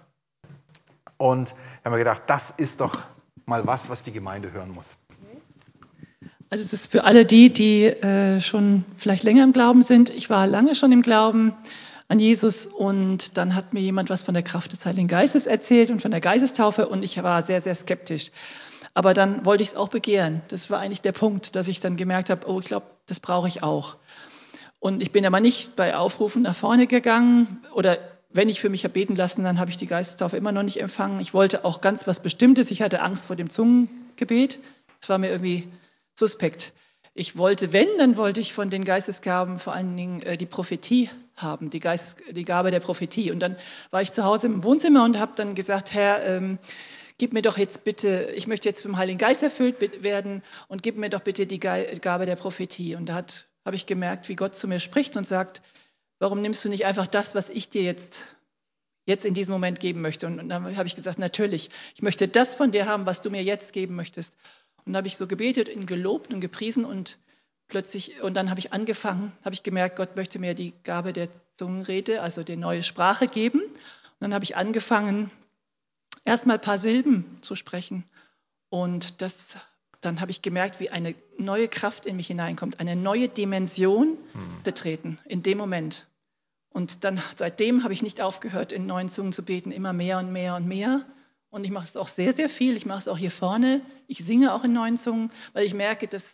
Und 1.23 1.51
ich 1.51 1.85
habe 1.85 1.91
mir 1.91 1.99
gedacht, 1.99 2.23
das 2.27 2.49
ist 2.49 2.81
doch 2.81 3.01
mal 3.45 3.65
was, 3.65 3.89
was 3.89 4.03
die 4.03 4.11
Gemeinde 4.11 4.51
hören 4.51 4.71
muss. 4.71 4.97
Also 6.49 6.65
es 6.65 6.73
ist 6.73 6.91
für 6.91 7.05
alle 7.05 7.23
die, 7.23 7.49
die 7.49 7.85
äh, 7.85 8.41
schon 8.41 8.83
vielleicht 8.97 9.23
länger 9.23 9.45
im 9.45 9.53
Glauben 9.53 9.83
sind. 9.83 10.09
Ich 10.09 10.29
war 10.29 10.47
lange 10.47 10.75
schon 10.75 10.91
im 10.91 11.01
Glauben 11.01 11.53
an 12.09 12.19
Jesus 12.19 12.65
und 12.65 13.37
dann 13.37 13.55
hat 13.55 13.71
mir 13.71 13.79
jemand 13.79 14.09
was 14.09 14.23
von 14.23 14.33
der 14.33 14.43
Kraft 14.43 14.73
des 14.73 14.85
Heiligen 14.85 15.07
Geistes 15.07 15.47
erzählt 15.47 15.91
und 15.91 16.01
von 16.01 16.11
der 16.11 16.19
Geistestaufe 16.19 16.89
und 16.89 17.05
ich 17.05 17.23
war 17.23 17.41
sehr, 17.41 17.61
sehr 17.61 17.73
skeptisch. 17.73 18.29
Aber 18.93 19.13
dann 19.13 19.45
wollte 19.45 19.63
ich 19.63 19.69
es 19.69 19.75
auch 19.77 19.87
begehren. 19.87 20.41
Das 20.49 20.69
war 20.69 20.81
eigentlich 20.81 21.01
der 21.01 21.13
Punkt, 21.13 21.55
dass 21.55 21.69
ich 21.69 21.79
dann 21.79 21.95
gemerkt 21.95 22.31
habe, 22.31 22.49
oh, 22.49 22.59
ich 22.59 22.65
glaube, 22.65 22.87
das 23.05 23.21
brauche 23.21 23.47
ich 23.47 23.63
auch. 23.63 23.95
Und 24.79 25.01
ich 25.01 25.13
bin 25.13 25.25
aber 25.25 25.39
nicht 25.39 25.77
bei 25.77 25.95
Aufrufen 25.95 26.41
nach 26.41 26.55
vorne 26.55 26.85
gegangen 26.85 27.63
oder 27.73 27.97
wenn 28.33 28.49
ich 28.49 28.59
für 28.59 28.69
mich 28.69 28.83
habe 28.83 28.93
beten 28.93 29.15
lassen, 29.15 29.43
dann 29.43 29.59
habe 29.59 29.71
ich 29.71 29.77
die 29.77 29.87
Geistestaufe 29.87 30.37
immer 30.37 30.51
noch 30.51 30.63
nicht 30.63 30.79
empfangen. 30.79 31.19
Ich 31.19 31.33
wollte 31.33 31.65
auch 31.65 31.81
ganz 31.81 32.07
was 32.07 32.19
Bestimmtes. 32.19 32.71
Ich 32.71 32.81
hatte 32.81 33.01
Angst 33.01 33.27
vor 33.27 33.35
dem 33.35 33.49
Zungengebet. 33.49 34.59
Das 34.99 35.09
war 35.09 35.17
mir 35.17 35.29
irgendwie 35.29 35.67
suspekt. 36.13 36.73
Ich 37.15 37.37
wollte, 37.37 37.73
wenn, 37.73 37.87
dann 37.99 38.17
wollte 38.17 38.41
ich 38.41 38.53
von 38.53 38.71
den 38.71 38.83
Geistesgaben 38.83 39.59
vor 39.59 39.73
allen 39.73 39.95
Dingen 39.95 40.21
äh, 40.23 40.35
die 40.35 40.47
Prophetie 40.47 41.11
haben, 41.35 41.69
die, 41.69 41.79
Geist, 41.79 42.17
die 42.31 42.43
Gabe 42.43 42.71
der 42.71 42.79
Prophetie. 42.79 43.31
Und 43.31 43.39
dann 43.39 43.55
war 43.91 44.01
ich 44.01 44.11
zu 44.11 44.23
Hause 44.23 44.47
im 44.47 44.63
Wohnzimmer 44.63 45.03
und 45.03 45.19
habe 45.19 45.33
dann 45.35 45.53
gesagt, 45.53 45.93
Herr, 45.93 46.25
ähm, 46.25 46.57
gib 47.19 47.33
mir 47.33 47.43
doch 47.43 47.59
jetzt 47.59 47.83
bitte, 47.83 48.31
ich 48.35 48.47
möchte 48.47 48.67
jetzt 48.67 48.81
vom 48.81 48.97
Heiligen 48.97 49.19
Geist 49.19 49.43
erfüllt 49.43 50.03
werden 50.03 50.41
und 50.67 50.81
gib 50.81 50.97
mir 50.97 51.09
doch 51.09 51.21
bitte 51.21 51.45
die 51.45 51.59
Gabe 51.59 52.25
der 52.25 52.35
Prophetie. 52.35 52.95
Und 52.95 53.09
da 53.09 53.23
habe 53.63 53.75
ich 53.75 53.85
gemerkt, 53.85 54.27
wie 54.27 54.35
Gott 54.35 54.55
zu 54.55 54.67
mir 54.67 54.79
spricht 54.79 55.15
und 55.15 55.27
sagt, 55.27 55.61
warum 56.23 56.41
nimmst 56.41 56.63
du 56.65 56.69
nicht 56.69 56.85
einfach 56.85 57.07
das, 57.07 57.35
was 57.35 57.49
ich 57.49 57.69
dir 57.69 57.83
jetzt 57.83 58.27
jetzt 59.05 59.25
in 59.25 59.33
diesem 59.33 59.51
Moment 59.51 59.79
geben 59.79 60.01
möchte. 60.01 60.27
Und 60.27 60.49
dann 60.49 60.77
habe 60.77 60.87
ich 60.87 60.95
gesagt, 60.95 61.19
natürlich, 61.19 61.69
ich 61.95 62.01
möchte 62.01 62.27
das 62.27 62.55
von 62.55 62.71
dir 62.71 62.85
haben, 62.85 63.05
was 63.05 63.21
du 63.21 63.29
mir 63.29 63.43
jetzt 63.43 63.73
geben 63.73 63.95
möchtest. 63.95 64.33
Und 64.77 64.93
dann 64.93 64.97
habe 64.97 65.07
ich 65.07 65.17
so 65.17 65.27
gebetet, 65.27 65.67
ihn 65.67 65.85
gelobt 65.85 66.33
und 66.33 66.39
gepriesen 66.39 66.85
und 66.85 67.17
plötzlich, 67.67 68.21
und 68.21 68.33
dann 68.35 68.49
habe 68.49 68.59
ich 68.59 68.73
angefangen, 68.73 69.33
habe 69.43 69.53
ich 69.53 69.63
gemerkt, 69.63 69.97
Gott 69.97 70.15
möchte 70.15 70.39
mir 70.39 70.53
die 70.53 70.73
Gabe 70.83 71.13
der 71.13 71.29
Zungenrede, 71.55 72.21
also 72.21 72.43
die 72.43 72.55
neue 72.55 72.83
Sprache 72.83 73.27
geben. 73.27 73.61
Und 73.61 74.19
dann 74.19 74.33
habe 74.33 74.45
ich 74.45 74.55
angefangen, 74.55 75.31
erstmal 76.25 76.57
ein 76.57 76.61
paar 76.61 76.77
Silben 76.77 77.37
zu 77.41 77.55
sprechen. 77.55 78.05
Und 78.69 79.21
das, 79.21 79.57
dann 80.01 80.21
habe 80.21 80.31
ich 80.31 80.41
gemerkt, 80.41 80.79
wie 80.79 80.89
eine 80.89 81.15
neue 81.37 81.67
Kraft 81.67 82.05
in 82.05 82.15
mich 82.15 82.27
hineinkommt, 82.27 82.79
eine 82.79 82.95
neue 82.95 83.27
Dimension 83.27 84.17
hm. 84.31 84.63
betreten 84.63 85.19
in 85.25 85.43
dem 85.43 85.57
Moment. 85.57 86.07
Und 86.73 87.03
dann 87.03 87.21
seitdem 87.37 87.83
habe 87.83 87.93
ich 87.93 88.01
nicht 88.01 88.19
aufgehört, 88.19 88.71
in 88.71 88.87
neuen 88.87 89.07
Zungen 89.07 89.31
zu 89.31 89.43
beten, 89.43 89.71
immer 89.71 89.93
mehr 89.93 90.17
und 90.17 90.31
mehr 90.31 90.55
und 90.55 90.67
mehr. 90.67 91.05
Und 91.51 91.63
ich 91.65 91.71
mache 91.71 91.85
es 91.85 91.95
auch 91.95 92.07
sehr, 92.07 92.33
sehr 92.33 92.49
viel. 92.49 92.75
Ich 92.75 92.87
mache 92.87 92.99
es 92.99 93.07
auch 93.07 93.17
hier 93.17 93.31
vorne. 93.31 93.81
Ich 94.07 94.25
singe 94.25 94.53
auch 94.53 94.63
in 94.63 94.73
neuen 94.73 94.97
Zungen, 94.97 95.31
weil 95.53 95.65
ich 95.65 95.75
merke, 95.75 96.07
dass, 96.07 96.33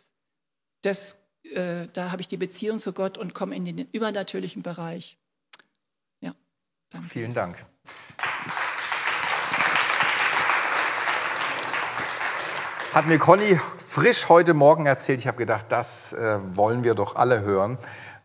dass 0.81 1.19
äh, 1.43 1.87
da 1.91 2.11
habe 2.11 2.21
ich 2.21 2.29
die 2.29 2.37
Beziehung 2.37 2.79
zu 2.79 2.93
Gott 2.93 3.17
und 3.17 3.33
komme 3.33 3.53
in 3.55 3.65
den 3.65 3.79
übernatürlichen 3.91 4.63
Bereich. 4.63 5.17
Ja, 6.21 6.33
danke. 6.89 7.07
Vielen 7.07 7.33
Dank. 7.33 7.57
Hat 12.93 13.05
mir 13.05 13.19
Conny 13.19 13.59
frisch 13.77 14.29
heute 14.29 14.53
Morgen 14.53 14.85
erzählt. 14.85 15.19
Ich 15.19 15.27
habe 15.27 15.37
gedacht, 15.37 15.65
das 15.69 16.13
äh, 16.13 16.39
wollen 16.55 16.83
wir 16.83 16.95
doch 16.95 17.15
alle 17.15 17.41
hören. 17.41 17.77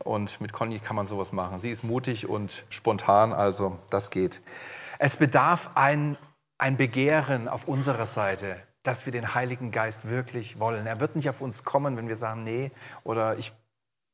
Und 0.04 0.40
mit 0.40 0.52
Conny 0.52 0.78
kann 0.78 0.96
man 0.96 1.06
sowas 1.06 1.32
machen. 1.32 1.58
Sie 1.58 1.70
ist 1.70 1.82
mutig 1.82 2.28
und 2.28 2.64
spontan, 2.68 3.32
also 3.32 3.78
das 3.90 4.10
geht. 4.10 4.42
Es 4.98 5.16
bedarf 5.16 5.70
ein 5.74 6.16
ein 6.58 6.76
Begehren 6.76 7.48
auf 7.48 7.68
unserer 7.68 8.06
Seite, 8.06 8.60
dass 8.82 9.06
wir 9.06 9.12
den 9.12 9.34
Heiligen 9.34 9.70
Geist 9.70 10.08
wirklich 10.08 10.58
wollen. 10.58 10.86
Er 10.86 11.00
wird 11.00 11.16
nicht 11.16 11.28
auf 11.28 11.40
uns 11.40 11.64
kommen, 11.64 11.96
wenn 11.96 12.08
wir 12.08 12.16
sagen, 12.16 12.44
nee, 12.44 12.70
oder 13.02 13.38
ich, 13.38 13.52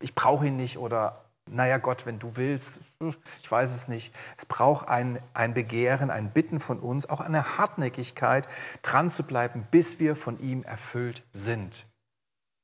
ich 0.00 0.14
brauche 0.14 0.46
ihn 0.46 0.56
nicht, 0.56 0.78
oder 0.78 1.24
naja 1.48 1.78
Gott, 1.78 2.06
wenn 2.06 2.18
du 2.18 2.36
willst, 2.36 2.78
hm, 3.00 3.14
ich 3.42 3.50
weiß 3.50 3.74
es 3.74 3.88
nicht. 3.88 4.14
Es 4.36 4.46
braucht 4.46 4.88
ein, 4.88 5.20
ein 5.34 5.54
Begehren, 5.54 6.10
ein 6.10 6.32
Bitten 6.32 6.60
von 6.60 6.78
uns, 6.78 7.08
auch 7.08 7.20
eine 7.20 7.58
Hartnäckigkeit, 7.58 8.48
dran 8.82 9.10
zu 9.10 9.24
bleiben, 9.24 9.66
bis 9.70 9.98
wir 9.98 10.16
von 10.16 10.38
ihm 10.38 10.62
erfüllt 10.62 11.22
sind. 11.32 11.86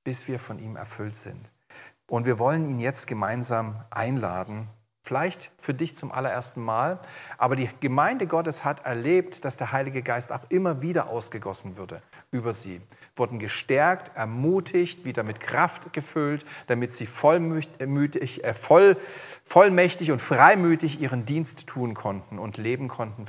Bis 0.05 0.29
wir 0.29 0.39
von 0.39 0.59
ihm 0.59 0.77
erfüllt 0.77 1.17
sind. 1.17 1.53
Und 2.09 2.27
wir 2.27 2.39
wollen 2.39 2.67
ihn 2.67 2.81
jetzt 2.81 3.07
gemeinsam 3.07 3.85
einladen, 3.91 4.69
Vielleicht 5.07 5.53
für 5.57 5.73
dich 5.73 5.95
zum 5.95 6.11
allerersten 6.11 6.61
Mal, 6.61 6.99
aber 7.39 7.55
die 7.55 7.69
Gemeinde 7.79 8.27
Gottes 8.27 8.65
hat 8.65 8.85
erlebt, 8.85 9.45
dass 9.45 9.57
der 9.57 9.71
Heilige 9.71 10.03
Geist 10.03 10.33
auch 10.33 10.41
immer 10.49 10.83
wieder 10.83 11.11
ausgegossen 11.11 11.77
würde 11.77 12.03
über 12.33 12.53
sie. 12.53 12.81
Wurden 13.15 13.39
gestärkt, 13.39 14.11
ermutigt, 14.17 15.05
wieder 15.05 15.23
mit 15.23 15.39
Kraft 15.39 15.93
gefüllt, 15.93 16.45
damit 16.67 16.93
sie 16.93 17.07
vollmütig, 17.07 18.43
äh, 18.43 18.53
voll, 18.53 18.97
vollmächtig 19.45 20.11
und 20.11 20.21
freimütig 20.21 21.01
ihren 21.01 21.25
Dienst 21.25 21.69
tun 21.69 21.95
konnten 21.95 22.41
und 22.41 22.57
leben 22.57 22.89
konnten, 22.89 23.29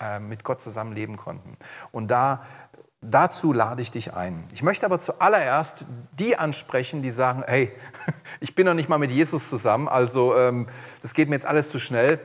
äh, 0.00 0.20
mit 0.20 0.44
Gott 0.44 0.60
zusammen 0.60 0.92
leben 0.94 1.16
konnten. 1.16 1.56
Und 1.90 2.08
da 2.12 2.46
Dazu 3.02 3.52
lade 3.52 3.82
ich 3.82 3.90
dich 3.90 4.14
ein. 4.14 4.48
Ich 4.52 4.62
möchte 4.62 4.86
aber 4.86 4.98
zuallererst 4.98 5.86
die 6.18 6.36
ansprechen, 6.36 7.02
die 7.02 7.10
sagen, 7.10 7.44
hey, 7.46 7.70
ich 8.40 8.54
bin 8.54 8.66
noch 8.66 8.74
nicht 8.74 8.88
mal 8.88 8.98
mit 8.98 9.10
Jesus 9.10 9.48
zusammen, 9.48 9.88
also 9.88 10.34
ähm, 10.36 10.66
das 11.02 11.14
geht 11.14 11.28
mir 11.28 11.34
jetzt 11.34 11.46
alles 11.46 11.70
zu 11.70 11.78
schnell. 11.78 12.18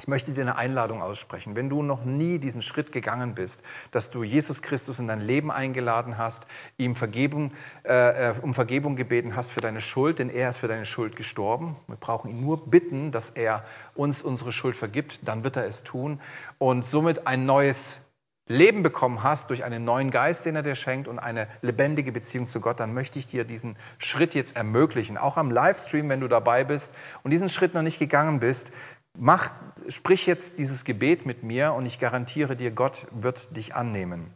Ich 0.00 0.06
möchte 0.06 0.30
dir 0.30 0.42
eine 0.42 0.54
Einladung 0.54 1.02
aussprechen. 1.02 1.56
Wenn 1.56 1.68
du 1.68 1.82
noch 1.82 2.04
nie 2.04 2.38
diesen 2.38 2.62
Schritt 2.62 2.92
gegangen 2.92 3.34
bist, 3.34 3.64
dass 3.90 4.10
du 4.10 4.22
Jesus 4.22 4.62
Christus 4.62 5.00
in 5.00 5.08
dein 5.08 5.20
Leben 5.20 5.50
eingeladen 5.50 6.18
hast, 6.18 6.46
ihm 6.76 6.94
Vergebung, 6.94 7.50
äh, 7.84 8.30
äh 8.30 8.34
um 8.40 8.54
Vergebung 8.54 8.94
gebeten 8.94 9.34
hast 9.34 9.50
für 9.50 9.60
deine 9.60 9.80
Schuld, 9.80 10.20
denn 10.20 10.30
er 10.30 10.50
ist 10.50 10.58
für 10.58 10.68
deine 10.68 10.86
Schuld 10.86 11.16
gestorben. 11.16 11.74
Wir 11.88 11.96
brauchen 11.96 12.30
ihn 12.30 12.40
nur 12.40 12.70
bitten, 12.70 13.10
dass 13.10 13.30
er 13.30 13.64
uns 13.96 14.22
unsere 14.22 14.52
Schuld 14.52 14.76
vergibt, 14.76 15.26
dann 15.26 15.42
wird 15.42 15.56
er 15.56 15.66
es 15.66 15.82
tun 15.82 16.20
und 16.58 16.84
somit 16.84 17.26
ein 17.26 17.44
neues 17.44 18.02
Leben 18.48 18.82
bekommen 18.82 19.22
hast 19.22 19.50
durch 19.50 19.62
einen 19.62 19.84
neuen 19.84 20.10
Geist, 20.10 20.46
den 20.46 20.56
er 20.56 20.62
dir 20.62 20.74
schenkt 20.74 21.06
und 21.06 21.18
eine 21.18 21.46
lebendige 21.62 22.12
Beziehung 22.12 22.48
zu 22.48 22.60
Gott, 22.60 22.80
dann 22.80 22.94
möchte 22.94 23.18
ich 23.18 23.26
dir 23.26 23.44
diesen 23.44 23.76
Schritt 23.98 24.34
jetzt 24.34 24.56
ermöglichen. 24.56 25.18
Auch 25.18 25.36
am 25.36 25.50
Livestream, 25.50 26.08
wenn 26.08 26.20
du 26.20 26.28
dabei 26.28 26.64
bist 26.64 26.94
und 27.22 27.30
diesen 27.30 27.48
Schritt 27.48 27.74
noch 27.74 27.82
nicht 27.82 27.98
gegangen 27.98 28.40
bist, 28.40 28.72
mach, 29.14 29.52
sprich 29.88 30.26
jetzt 30.26 30.58
dieses 30.58 30.84
Gebet 30.84 31.26
mit 31.26 31.42
mir 31.42 31.74
und 31.74 31.86
ich 31.86 31.98
garantiere 31.98 32.56
dir, 32.56 32.70
Gott 32.70 33.06
wird 33.12 33.56
dich 33.56 33.74
annehmen. 33.74 34.32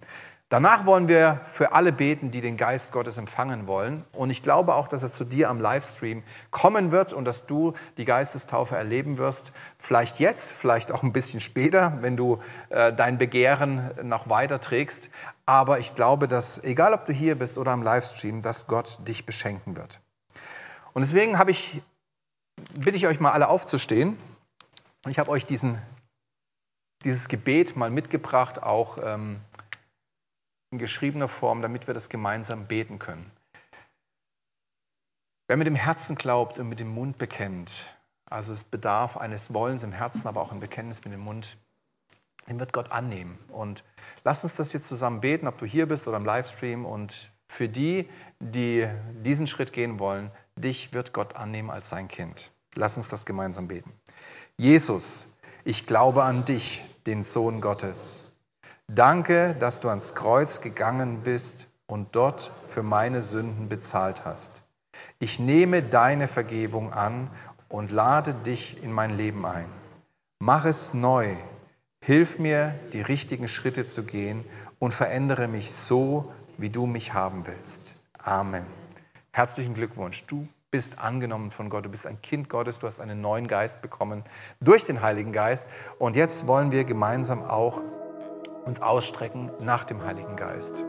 Danach 0.53 0.85
wollen 0.85 1.09
wir 1.09 1.41
für 1.51 1.73
alle 1.73 1.93
beten, 1.93 2.31
die 2.31 2.43
den 2.43 2.59
Geist 2.59 2.93
Gottes 2.93 3.17
empfangen 3.17 3.67
wollen. 3.67 4.05
Und 4.13 4.29
ich 4.29 4.43
glaube 4.43 4.75
auch, 4.75 4.87
dass 4.87 5.03
er 5.03 5.11
zu 5.11 5.25
dir 5.25 5.49
am 5.49 5.63
Livestream 5.63 6.23
kommen 6.51 6.91
wird 6.91 7.15
und 7.15 7.25
dass 7.25 7.47
du 7.47 7.73
die 7.97 8.05
Geistestaufe 8.05 8.77
erleben 8.77 9.17
wirst. 9.17 9.55
Vielleicht 9.79 10.19
jetzt, 10.19 10.53
vielleicht 10.53 10.93
auch 10.93 11.03
ein 11.05 11.15
bisschen 11.15 11.41
später, 11.41 11.97
wenn 12.03 12.19
du 12.19 12.39
äh, 12.69 12.93
dein 12.93 13.17
Begehren 13.17 13.93
noch 14.03 14.29
weiter 14.29 14.61
trägst. 14.61 15.09
Aber 15.47 15.79
ich 15.79 15.95
glaube, 15.95 16.29
dass, 16.29 16.63
egal 16.63 16.93
ob 16.93 17.07
du 17.07 17.15
hier 17.15 17.39
bist 17.39 17.57
oder 17.57 17.71
am 17.71 17.83
Livestream, 17.83 18.43
dass 18.43 18.67
Gott 18.67 19.09
dich 19.09 19.25
beschenken 19.25 19.75
wird. 19.75 20.03
Und 20.93 21.01
deswegen 21.01 21.39
habe 21.39 21.51
ich, 21.51 21.81
bitte 22.79 22.99
ich 22.99 23.07
euch 23.07 23.21
mal 23.21 23.33
alle 23.33 23.49
aufzustehen. 23.49 24.19
Ich 25.09 25.19
habe 25.19 25.31
euch 25.31 25.47
diesen, 25.47 25.81
dieses 27.05 27.29
Gebet 27.29 27.75
mal 27.75 27.89
mitgebracht, 27.89 28.63
auch. 28.63 28.99
Ähm, 29.03 29.41
in 30.73 30.79
geschriebener 30.79 31.29
Form, 31.29 31.63
damit 31.63 31.87
wir 31.87 31.95
das 31.95 32.09
gemeinsam 32.09 32.67
beten 32.67 32.99
können. 32.99 33.31
Wer 35.47 35.57
mit 35.57 35.67
dem 35.67 35.75
Herzen 35.77 36.17
glaubt 36.17 36.59
und 36.59 36.69
mit 36.69 36.81
dem 36.81 36.89
Mund 36.89 37.19
bekennt, 37.19 37.97
also 38.25 38.53
es 38.53 38.65
bedarf 38.65 39.19
eines 39.19 39.53
Wollens 39.53 39.83
im 39.83 39.93
Herzen, 39.93 40.27
aber 40.27 40.41
auch 40.41 40.51
ein 40.51 40.61
Bekenntnis 40.61 41.05
mit 41.05 41.13
dem 41.13 41.21
Mund, 41.21 41.59
den 42.49 42.59
wird 42.59 42.73
Gott 42.73 42.91
annehmen. 42.91 43.39
Und 43.49 43.85
lass 44.25 44.43
uns 44.43 44.57
das 44.57 44.73
jetzt 44.73 44.89
zusammen 44.89 45.21
beten, 45.21 45.47
ob 45.47 45.59
du 45.59 45.67
hier 45.67 45.87
bist 45.87 46.09
oder 46.09 46.17
im 46.17 46.25
Livestream. 46.25 46.87
Und 46.87 47.31
für 47.49 47.69
die, 47.69 48.09
die 48.41 48.89
diesen 49.23 49.47
Schritt 49.47 49.75
gehen 49.75 49.99
wollen, 49.99 50.31
dich 50.57 50.95
wird 50.95 51.13
Gott 51.13 51.37
annehmen 51.37 51.71
als 51.71 51.91
sein 51.91 52.09
Kind. 52.09 52.51
Lass 52.75 52.97
uns 52.97 53.09
das 53.11 53.27
gemeinsam 53.27 53.69
beten. 53.69 53.93
Jesus, 54.57 55.37
ich 55.65 55.87
glaube 55.87 56.25
an 56.25 56.47
dich, 56.47 56.83
den 57.07 57.25
Sohn 57.25 57.61
Gottes 57.61 58.32
Danke, 58.89 59.55
dass 59.59 59.81
du 59.81 59.89
ans 59.89 60.15
Kreuz 60.15 60.61
gegangen 60.61 61.21
bist 61.23 61.69
und 61.87 62.15
dort 62.15 62.53
für 62.67 62.83
meine 62.83 63.23
Sünden 63.23 63.69
bezahlt 63.69 64.25
hast. 64.25 64.63
Ich 65.19 65.39
nehme 65.39 65.83
deine 65.83 66.29
Vergebung 66.29 66.93
an 66.93 67.31
und 67.69 67.91
lade 67.91 68.35
dich 68.35 68.83
in 68.83 68.93
mein 68.93 69.17
Leben 69.17 69.47
ein. 69.47 69.69
Mach 70.39 70.65
es 70.65 70.95
neu. 70.95 71.37
Hilf 72.05 72.39
mir, 72.39 72.75
die 72.93 73.01
richtigen 73.01 73.49
Schritte 73.49 73.87
zu 73.87 74.03
gehen 74.05 74.45
und 74.79 74.93
verändere 74.93 75.49
mich 75.49 75.73
so, 75.73 76.33
wie 76.59 76.71
du 76.71 76.87
mich 76.87 77.15
haben 77.15 77.47
willst. 77.47 77.97
Amen. 78.19 78.67
Herzlichen 79.33 79.75
Glückwunsch. 79.75 80.27
Du 80.27 80.49
bist 80.71 80.99
angenommen 80.99 81.51
von 81.51 81.69
Gott. 81.69 81.85
Du 81.85 81.91
bist 81.91 82.07
ein 82.07 82.21
Kind 82.21 82.49
Gottes. 82.49 82.81
Du 82.81 82.87
hast 82.87 83.01
einen 83.01 83.21
neuen 83.21 83.47
Geist 83.47 83.83
bekommen 83.83 84.25
durch 84.61 84.85
den 84.85 85.01
Heiligen 85.01 85.33
Geist. 85.33 85.71
Und 85.99 86.17
jetzt 86.17 86.47
wollen 86.47 86.73
wir 86.73 86.85
gemeinsam 86.85 87.45
auch 87.45 87.83
uns 88.65 88.83
ausstrecken 88.83 89.51
nach 89.61 89.85
dem 89.85 90.05
Heiligen 90.05 90.37
Geist. 90.37 90.85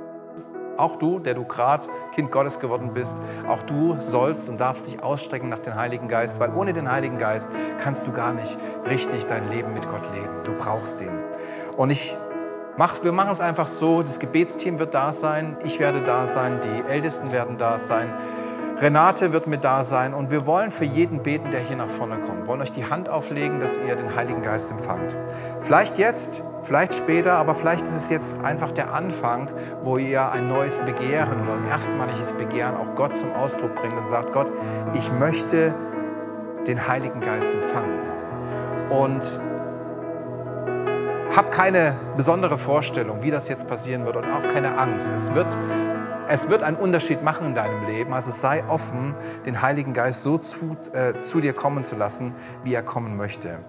Auch 0.78 0.96
du, 0.96 1.20
der 1.20 1.36
du 1.36 1.46
gerade 1.46 1.86
Kind 2.16 2.32
Gottes 2.32 2.60
geworden 2.60 2.94
bist, 2.94 3.22
auch 3.48 3.62
du 3.64 3.98
sollst 4.02 4.50
und 4.50 4.60
darfst 4.60 4.88
dich 4.88 5.04
ausstrecken 5.04 5.50
nach 5.50 5.60
dem 5.60 5.76
Heiligen 5.76 6.08
Geist, 6.08 6.40
weil 6.40 6.52
ohne 6.54 6.74
den 6.74 6.92
Heiligen 6.92 7.20
Geist 7.20 7.52
kannst 7.78 8.08
du 8.08 8.12
gar 8.12 8.34
nicht 8.34 8.58
richtig 8.88 9.28
dein 9.28 9.50
Leben 9.50 9.74
mit 9.74 9.88
Gott 9.88 10.02
leben. 10.16 10.42
Du 10.44 10.54
brauchst 10.56 11.02
ihn. 11.02 11.12
Und 11.78 11.92
ich 11.92 12.18
mach, 12.76 13.04
wir 13.04 13.12
machen 13.12 13.32
es 13.32 13.42
einfach 13.42 13.68
so, 13.68 14.02
das 14.02 14.20
Gebetsteam 14.20 14.80
wird 14.80 14.96
da 14.96 15.12
sein, 15.12 15.58
ich 15.64 15.80
werde 15.80 16.02
da 16.02 16.26
sein, 16.26 16.60
die 16.64 16.90
Ältesten 16.90 17.32
werden 17.32 17.58
da 17.60 17.78
sein. 17.78 18.12
Renate 18.84 19.32
wird 19.32 19.48
mit 19.48 19.64
da 19.64 19.86
sein 19.86 20.14
und 20.14 20.30
wir 20.30 20.46
wollen 20.46 20.70
für 20.70 20.84
jeden 20.84 21.24
beten, 21.24 21.52
der 21.52 21.62
hier 21.62 21.78
nach 21.78 21.88
vorne 21.88 22.18
kommt. 22.18 22.42
Wir 22.42 22.48
wollen 22.48 22.62
euch 22.62 22.74
die 22.74 22.84
Hand 22.84 23.08
auflegen, 23.08 23.62
dass 23.62 23.78
ihr 23.78 23.96
den 23.96 24.14
Heiligen 24.14 24.42
Geist 24.42 24.72
empfangt. 24.72 25.18
Vielleicht 25.62 25.98
jetzt, 25.98 26.44
vielleicht 26.64 26.94
später, 26.94 27.36
aber 27.36 27.56
vielleicht 27.56 27.84
ist 27.84 27.96
es 27.96 28.10
jetzt 28.10 28.44
einfach 28.44 28.74
der 28.74 28.94
Anfang, 28.94 29.50
wo 29.86 29.98
ihr 29.98 30.30
ein 30.30 30.50
neues 30.50 30.80
Begehren 30.80 31.42
oder 31.44 31.54
ein 31.54 31.70
erstmaliges 31.70 32.34
Begehren 32.34 32.76
auch 32.76 32.94
Gott 32.96 33.16
zum 33.16 33.32
Ausdruck 33.32 33.74
bringt 33.74 33.94
und 33.94 34.06
sagt, 34.06 34.34
Gott, 34.34 34.52
ich 34.94 35.14
möchte 35.14 35.74
den 36.68 36.86
Heiligen 36.86 37.22
Geist 37.22 37.54
empfangen. 37.54 38.00
Und 38.90 39.40
hab 41.34 41.52
keine 41.52 41.96
besondere 42.18 42.58
Vorstellung, 42.58 43.24
wie 43.24 43.32
das 43.32 43.48
jetzt 43.48 43.70
passieren 43.70 44.06
wird 44.06 44.18
und 44.18 44.26
auch 44.26 44.44
keine 44.54 44.78
Angst. 44.78 45.14
Es 45.16 45.34
wird 45.34 45.58
es 46.28 46.50
wird 46.50 46.64
einen 46.64 46.78
Unterschied 46.78 47.24
machen 47.24 47.48
in 47.48 47.56
deinem 47.56 47.86
Leben. 47.86 48.14
Also 48.14 48.32
sei 48.32 48.64
offen, 48.68 49.14
den 49.46 49.62
Heiligen 49.62 49.94
Geist 49.94 50.24
so 50.24 50.38
zu, 50.38 50.78
äh, 50.94 51.18
zu 51.18 51.42
dir 51.42 51.54
kommen 51.54 51.84
zu 51.84 51.96
lassen, 51.96 52.34
wie 52.64 52.74
er 52.74 52.84
kommen 52.84 53.18
möchte. 53.18 53.60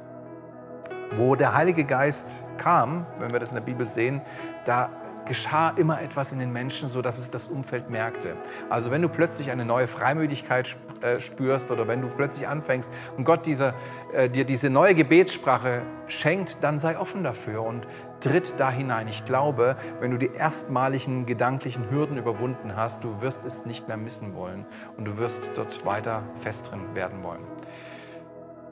Wo 1.16 1.36
der 1.36 1.54
Heilige 1.54 1.84
Geist 1.84 2.44
kam, 2.56 3.06
wenn 3.18 3.32
wir 3.32 3.38
das 3.38 3.50
in 3.50 3.56
der 3.56 3.62
Bibel 3.62 3.86
sehen, 3.86 4.20
da 4.64 4.90
geschah 5.26 5.70
immer 5.70 6.00
etwas 6.00 6.32
in 6.32 6.38
den 6.38 6.52
Menschen, 6.52 6.88
so 6.88 7.02
dass 7.02 7.18
es 7.18 7.30
das 7.30 7.48
Umfeld 7.48 7.90
merkte. 7.90 8.36
Also 8.70 8.90
wenn 8.90 9.02
du 9.02 9.08
plötzlich 9.08 9.50
eine 9.50 9.64
neue 9.64 9.86
Freimütigkeit 9.86 10.76
äh, 11.00 11.20
spürst 11.20 11.70
oder 11.70 11.88
wenn 11.88 12.02
du 12.02 12.08
plötzlich 12.08 12.48
anfängst 12.48 12.92
und 13.16 13.24
Gott 13.24 13.46
diese, 13.46 13.74
äh, 14.12 14.28
dir 14.28 14.44
diese 14.44 14.70
neue 14.70 14.94
Gebetssprache 14.94 15.82
schenkt, 16.06 16.62
dann 16.62 16.78
sei 16.78 16.98
offen 16.98 17.24
dafür 17.24 17.62
und 17.62 17.86
tritt 18.20 18.58
da 18.58 18.70
hinein. 18.70 19.08
Ich 19.08 19.24
glaube, 19.24 19.76
wenn 20.00 20.10
du 20.10 20.18
die 20.18 20.30
erstmaligen 20.32 21.26
gedanklichen 21.26 21.90
Hürden 21.90 22.16
überwunden 22.16 22.76
hast, 22.76 23.04
du 23.04 23.20
wirst 23.20 23.44
es 23.44 23.66
nicht 23.66 23.88
mehr 23.88 23.96
missen 23.96 24.34
wollen 24.34 24.64
und 24.96 25.04
du 25.04 25.18
wirst 25.18 25.50
dort 25.56 25.84
weiter 25.84 26.22
fest 26.34 26.70
drin 26.70 26.94
werden 26.94 27.22
wollen. 27.22 27.42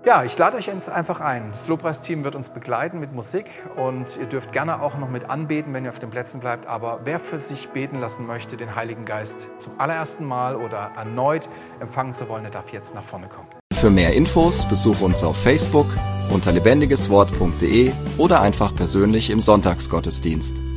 Ja, 0.05 0.25
ich 0.25 0.37
lade 0.37 0.57
euch 0.57 0.67
jetzt 0.67 0.91
einfach 0.91 1.21
ein. 1.21 1.53
Das 1.53 1.69
Lobpreisteam 1.69 2.25
wird 2.25 2.35
uns 2.35 2.49
begleiten 2.49 2.99
mit 2.99 3.13
Musik 3.13 3.47
und 3.77 4.19
ihr 4.21 4.27
dürft 4.27 4.51
gerne 4.51 4.83
auch 4.83 4.99
noch 4.99 5.09
mit 5.09 5.31
anbeten, 5.31 5.73
wenn 5.73 5.85
ihr 5.85 5.91
auf 5.91 6.01
den 6.01 6.11
Plätzen 6.11 6.41
bleibt. 6.41 6.67
Aber 6.67 7.01
wer 7.05 7.21
für 7.21 7.39
sich 7.39 7.69
beten 7.69 8.01
lassen 8.01 8.27
möchte, 8.27 8.57
den 8.57 8.75
Heiligen 8.75 9.05
Geist 9.05 9.47
zum 9.61 9.79
allerersten 9.79 10.25
Mal 10.25 10.57
oder 10.57 10.91
erneut 10.97 11.49
empfangen 11.79 12.15
zu 12.15 12.29
wollen, 12.29 12.43
der 12.43 12.51
darf 12.51 12.73
jetzt 12.73 12.97
nach 12.97 13.03
vorne 13.05 13.29
kommen. 13.29 13.47
Für 13.75 13.91
mehr 13.91 14.13
Infos 14.13 14.69
besuche 14.69 15.05
uns 15.05 15.23
auf 15.23 15.37
Facebook 15.37 15.87
unter 16.31 16.51
lebendigeswort.de 16.51 17.93
oder 18.19 18.41
einfach 18.41 18.75
persönlich 18.75 19.31
im 19.31 19.41
Sonntagsgottesdienst. 19.41 20.72